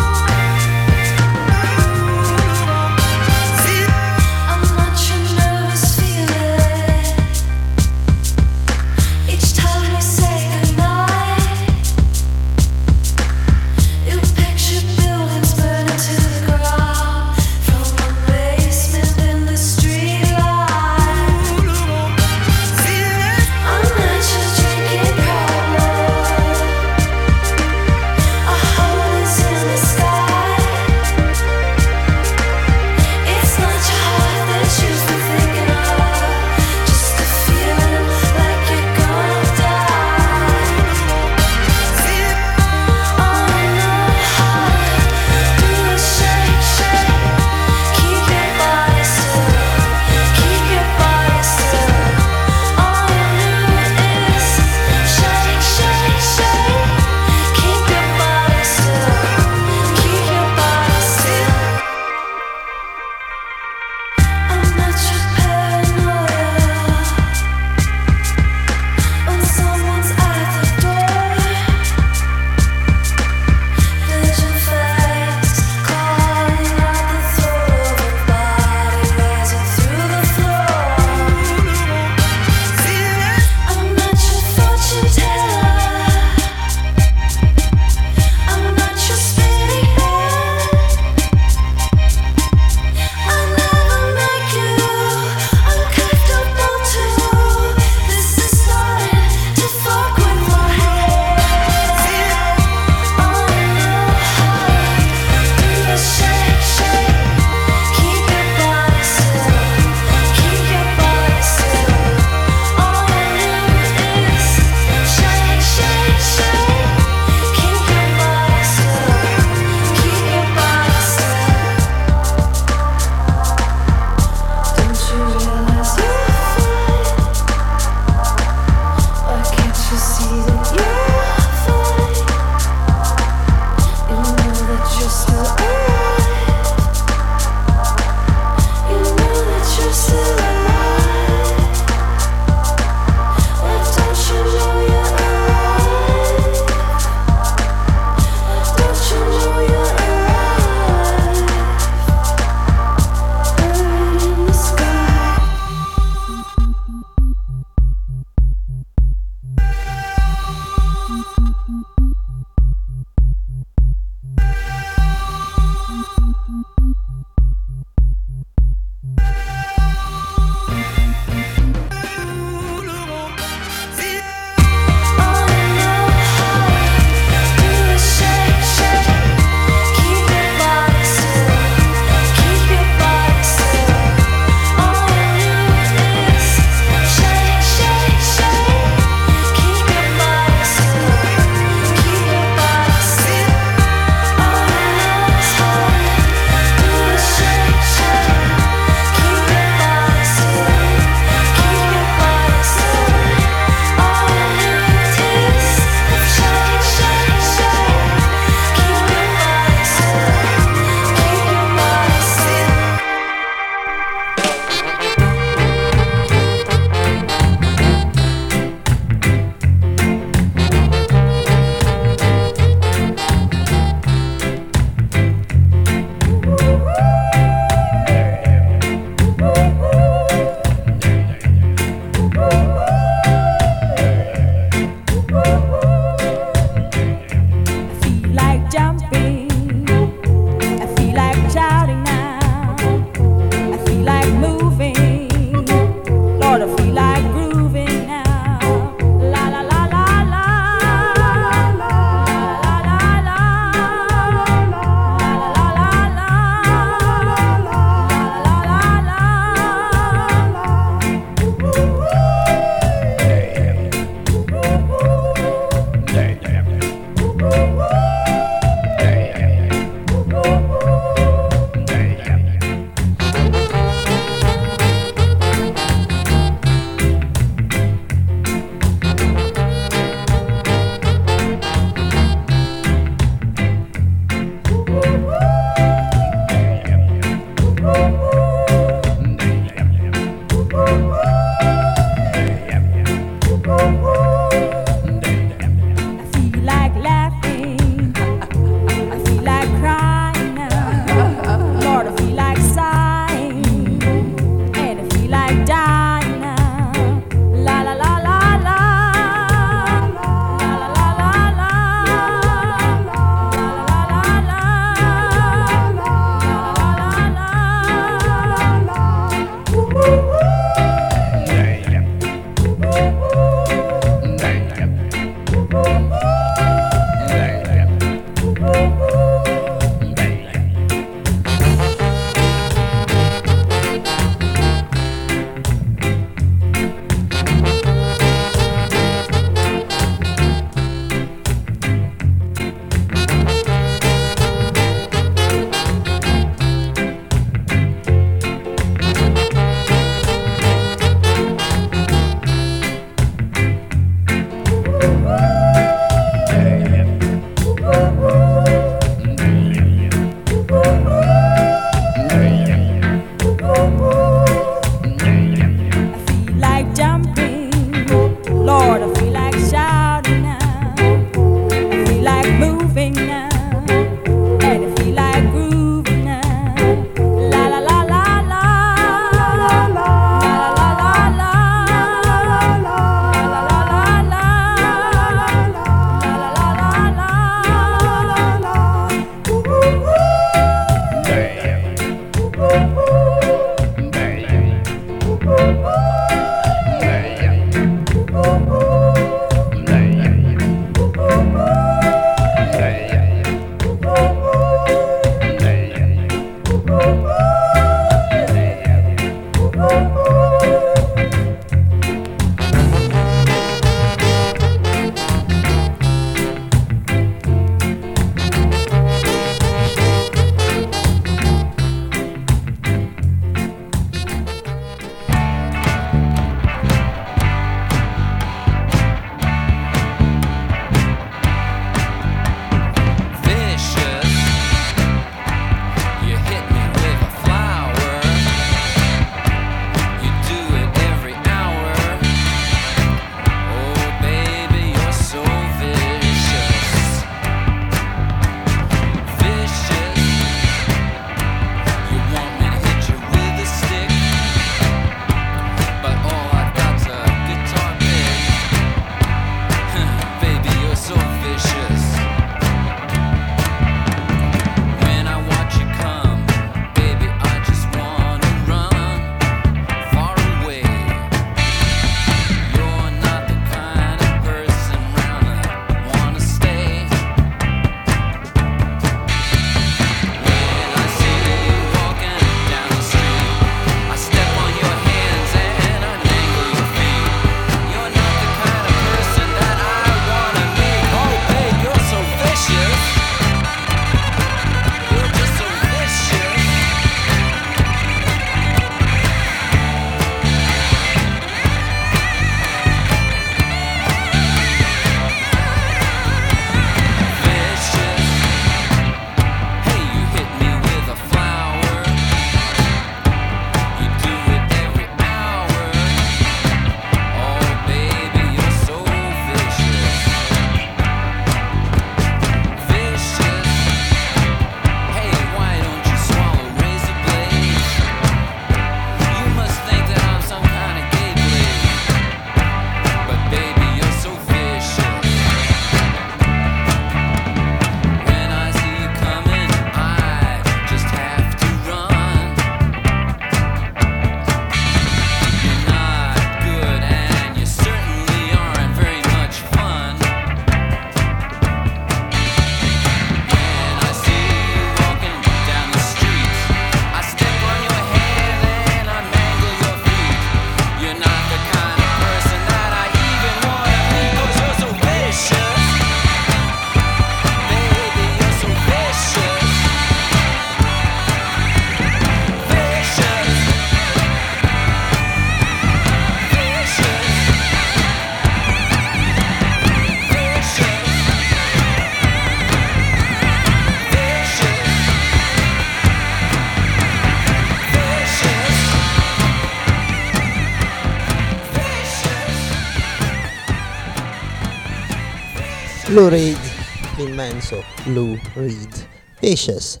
Lou 598.06 598.38
Reed. 598.56 599.06
Vicious. 599.40 600.00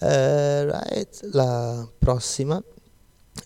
Eh, 0.00 0.64
right, 0.64 1.20
la 1.34 1.86
prossima. 1.98 2.62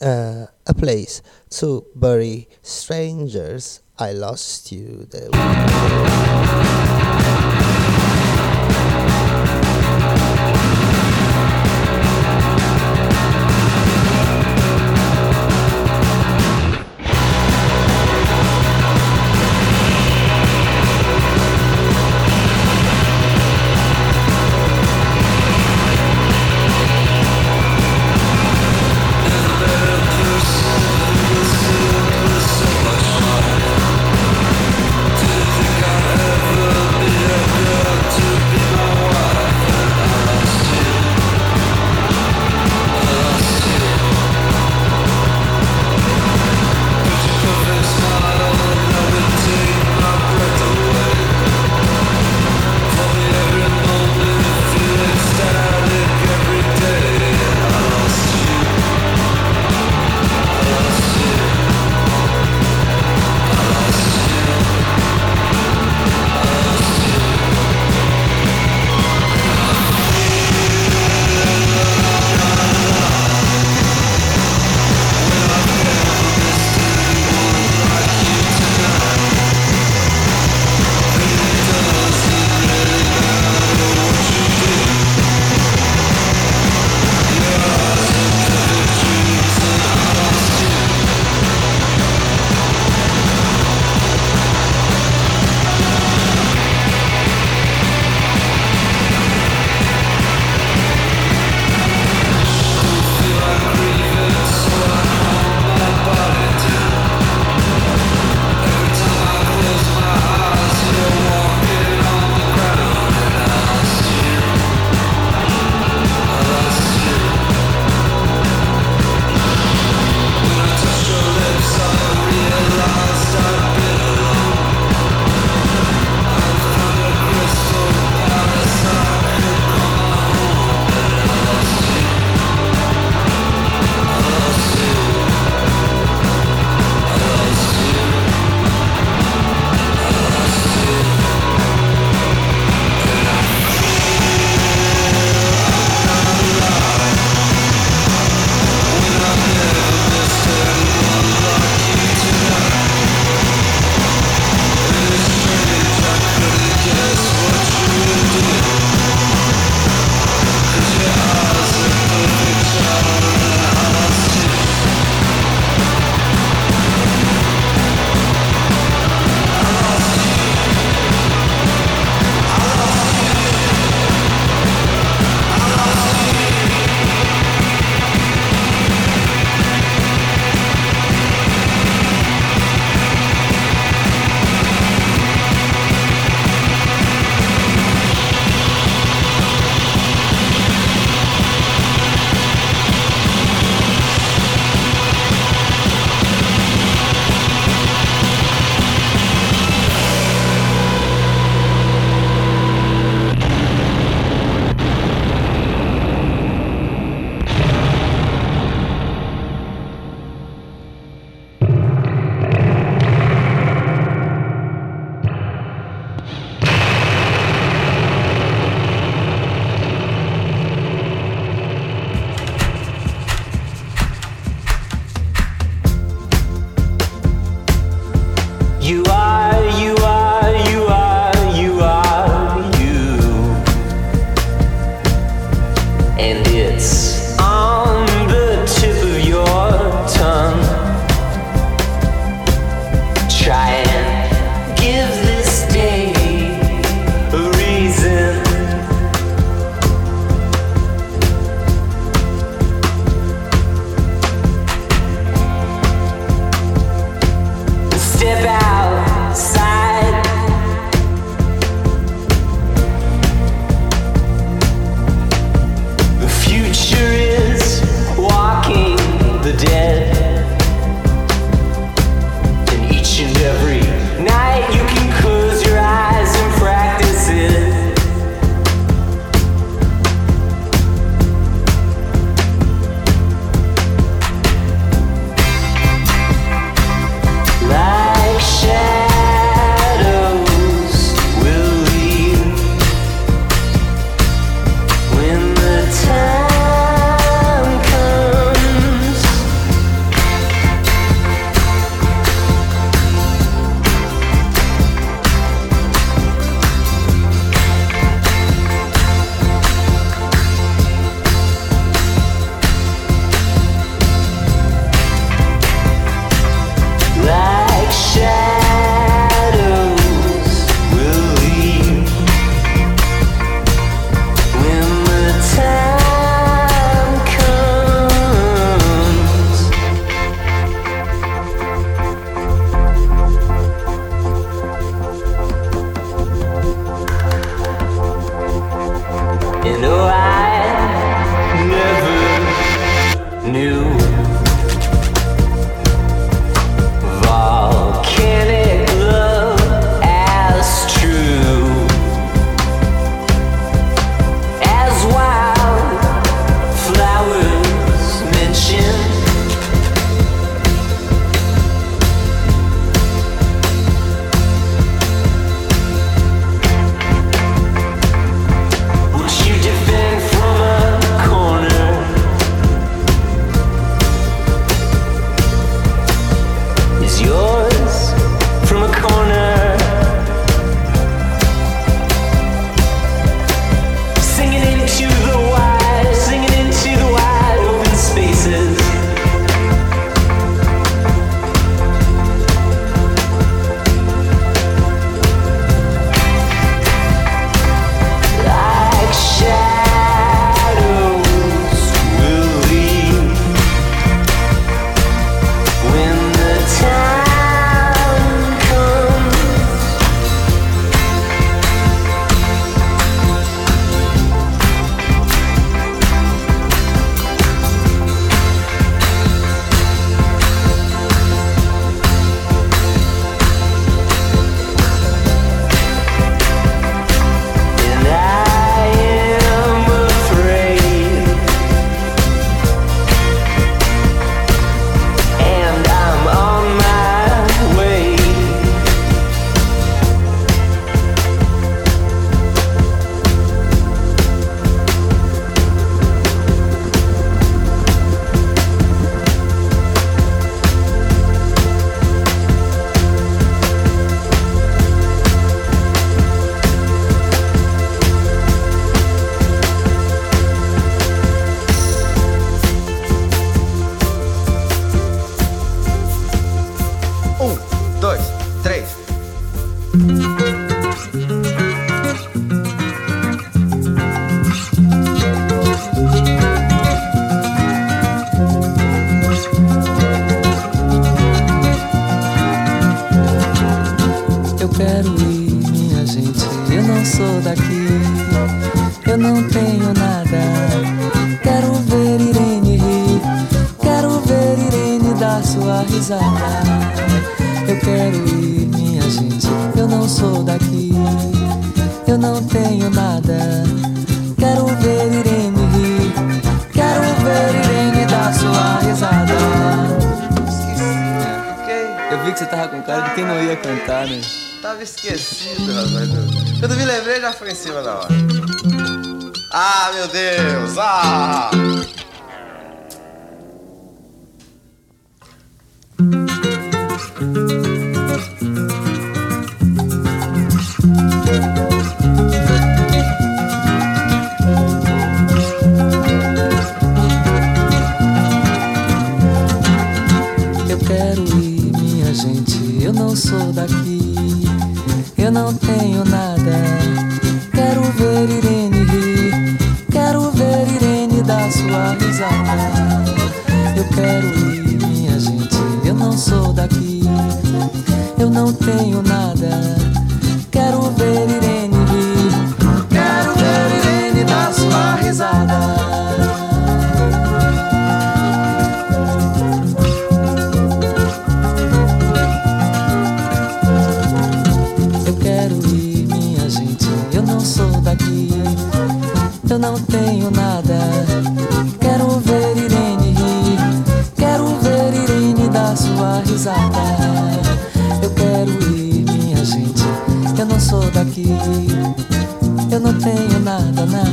eh, 0.00 0.46
a 0.66 0.74
place 0.74 1.22
to 1.50 1.84
bury 1.94 2.48
strangers. 2.62 3.80
I 3.98 4.12
lost 4.12 4.72
you. 4.72 5.06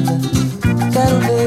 Settle, 0.02 0.92
settle 0.92 1.41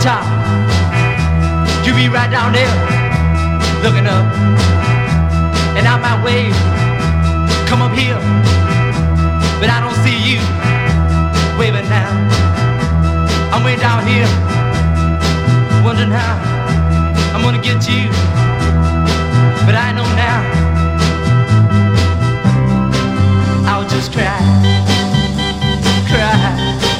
top. 0.00 0.24
You 1.84 1.92
be 1.94 2.08
right 2.08 2.30
down 2.30 2.52
there, 2.52 2.72
looking 3.84 4.06
up. 4.06 4.24
And 5.76 5.86
I 5.86 5.96
might 6.00 6.24
wave, 6.24 6.56
come 7.68 7.82
up 7.82 7.92
here, 7.92 8.16
but 9.60 9.68
I 9.68 9.78
don't 9.84 9.96
see 10.00 10.16
you 10.16 10.40
waving 11.58 11.88
now. 11.88 12.10
I'm 13.52 13.62
way 13.62 13.76
down 13.76 14.06
here, 14.06 14.28
wondering 15.84 16.10
how 16.10 16.34
I'm 17.34 17.42
gonna 17.42 17.60
get 17.60 17.82
to 17.82 17.92
you, 17.92 18.08
but 19.66 19.74
I 19.76 19.92
know 19.92 20.08
now. 20.16 20.40
I'll 23.68 23.88
just 23.88 24.12
cry, 24.12 24.40
cry. 26.08 26.90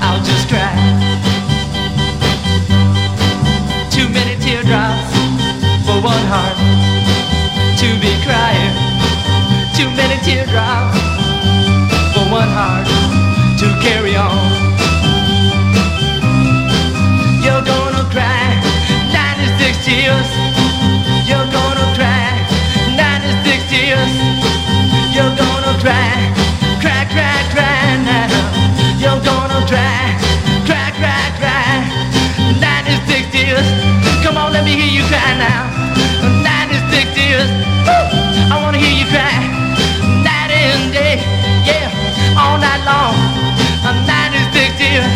I'll 0.00 0.24
just 0.24 0.48
cry. 0.48 1.27
one 6.02 6.26
heart 6.30 6.54
to 7.78 7.88
be 7.98 8.12
crying. 8.22 8.74
Too 9.74 9.90
many 9.98 10.14
teardrops 10.22 10.98
for 12.14 12.22
one 12.30 12.50
heart 12.54 12.86
to 13.58 13.66
carry 13.82 14.14
on. 14.14 14.38
You're 17.42 17.64
gonna 17.66 18.04
cry 18.14 18.46
96 19.10 19.88
years. 19.88 20.28
You're 21.26 21.50
gonna 21.50 21.86
cry 21.98 22.30
96 22.94 23.72
years. 23.72 24.12
You're 25.10 25.34
gonna 25.34 25.74
cry, 25.82 26.14
cry, 26.78 27.02
cry, 27.10 27.38
cry 27.50 27.82
now. 28.06 28.30
You're 29.02 29.22
gonna 29.24 29.66
cry, 29.66 30.14
cry, 30.62 30.90
cry, 31.00 31.24
cry. 31.42 31.74
96 32.60 33.34
years. 33.34 33.66
Come 34.22 34.36
on, 34.36 34.52
let 34.52 34.64
me 34.64 34.74
hear 34.78 34.92
you 35.02 35.02
cry 35.08 35.34
now. 35.38 35.67
96 37.18 37.26
tears. 37.26 37.50
Woo! 37.86 38.54
I 38.54 38.62
wanna 38.62 38.78
hear 38.78 38.94
you 38.94 39.06
cry 39.10 39.34
night 40.22 40.50
and 40.54 40.92
day. 40.92 41.18
Yeah, 41.66 41.90
all 42.38 42.58
night 42.58 42.82
long. 42.86 43.14
96 44.06 44.78
tears. 44.78 45.12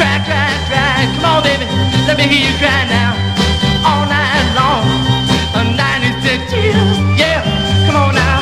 Cry, 0.00 0.16
cry, 0.24 0.50
cry. 0.68 1.04
Come 1.16 1.24
on, 1.24 1.42
baby. 1.44 1.66
Let 2.08 2.16
me 2.16 2.24
hear 2.24 2.48
you 2.48 2.56
cry 2.58 2.88
now. 2.88 3.12
All 3.84 4.04
night 4.08 4.46
long. 4.56 4.84
96 5.76 6.50
tears. 6.50 6.98
Yeah, 7.20 7.44
come 7.86 7.96
on 7.96 8.14
now. 8.14 8.40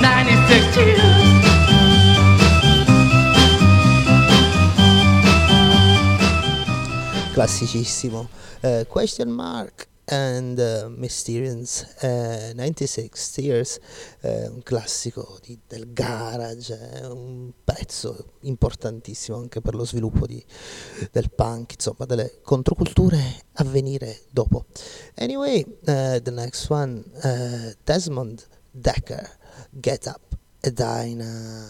96 0.00 0.74
tears. 0.74 1.00
classicissimo 7.34 8.28
eh, 8.60 8.86
question 8.86 9.28
mark 9.32 9.88
and 10.14 10.58
uh, 10.58 10.88
Mysterians 10.88 11.84
eh, 12.00 12.52
96 12.54 13.30
Tears 13.32 13.78
eh, 14.20 14.46
un 14.48 14.62
classico 14.62 15.38
di- 15.42 15.58
del 15.66 15.92
garage 15.92 16.72
eh, 17.02 17.06
un 17.06 17.50
pezzo 17.64 18.34
importantissimo 18.42 19.38
anche 19.38 19.60
per 19.60 19.74
lo 19.74 19.84
sviluppo 19.84 20.26
di- 20.26 20.44
del 21.10 21.30
punk 21.30 21.72
insomma 21.72 22.04
delle 22.06 22.40
controculture 22.42 23.20
a 23.54 23.64
venire 23.64 24.20
dopo. 24.30 24.66
Anyway 25.16 25.64
eh, 25.84 26.20
the 26.22 26.30
next 26.30 26.70
one 26.70 27.02
eh, 27.22 27.76
Desmond 27.82 28.46
Decker 28.70 29.28
Get 29.70 30.06
Up 30.06 30.36
e 30.60 30.72
Dinah 30.72 31.68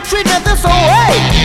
treat 0.00 0.26
it 0.26 0.44
this 0.44 0.64
away. 0.64 1.39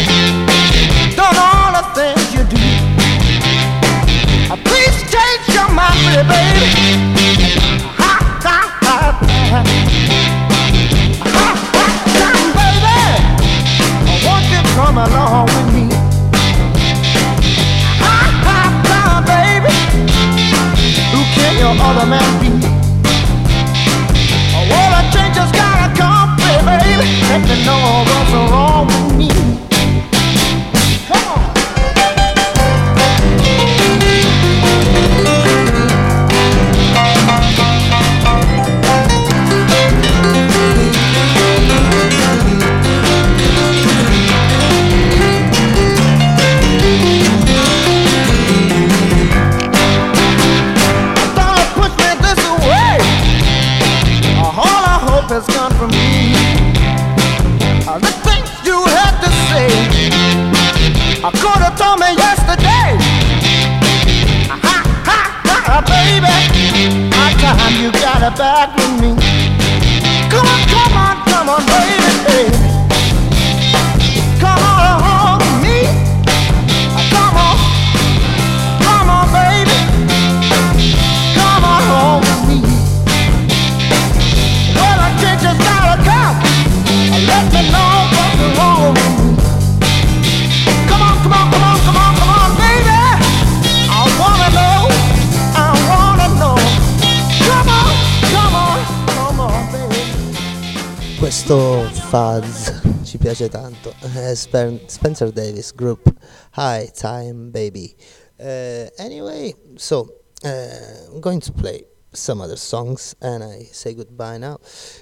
piace 103.36 103.50
tanto. 103.50 103.94
Eh, 104.16 104.34
Spencer 104.36 105.32
Davis 105.32 105.74
Group, 105.74 106.10
Hi, 106.54 106.90
Time 106.92 107.50
Baby. 107.50 107.94
Uh, 108.38 108.88
anyway, 108.98 109.54
so 109.76 110.22
uh, 110.44 111.12
I'm 111.12 111.20
going 111.20 111.42
to 111.42 111.52
play 111.52 111.86
some 112.12 112.42
other 112.42 112.58
songs 112.58 113.16
and 113.20 113.44
I 113.44 113.68
say 113.72 113.94
goodbye 113.94 114.38
now. 114.38 114.58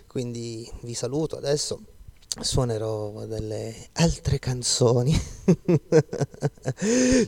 Quindi 0.07 0.69
vi 0.81 0.95
saluto 0.95 1.37
adesso. 1.37 1.79
Suonerò 2.39 3.25
delle 3.27 3.89
altre 3.93 4.39
canzoni. 4.39 5.13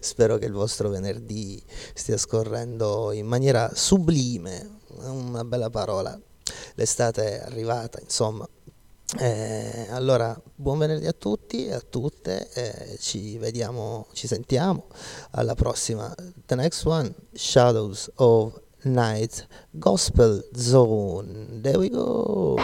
Spero 0.02 0.38
che 0.40 0.46
il 0.46 0.54
vostro 0.54 0.90
venerdì 0.90 1.62
stia 1.94 2.18
scorrendo 2.18 3.12
in 3.12 3.28
maniera 3.28 3.70
sublime. 3.76 4.80
Una 5.04 5.44
bella 5.44 5.70
parola. 5.70 6.20
L'estate 6.74 7.40
è 7.40 7.46
arrivata, 7.46 8.00
insomma 8.02 8.48
eh, 9.18 9.88
allora, 9.92 10.38
buon 10.56 10.78
venerdì 10.78 11.08
a 11.08 11.14
tutti 11.14 11.68
e 11.68 11.74
a 11.74 11.80
tutte, 11.80 12.50
eh, 12.54 12.98
ci 13.00 13.38
vediamo, 13.38 14.08
ci 14.12 14.28
sentiamo 14.28 14.88
alla 15.32 15.56
prossima. 15.56 16.14
The 16.46 16.56
next 16.56 16.86
one, 16.86 17.14
Shadows 17.34 18.12
of 18.16 18.62
Night 18.84 19.48
Gospel 19.72 20.46
Zone. 20.54 21.62
There 21.62 21.78
we 21.78 21.90
go. 21.90 22.56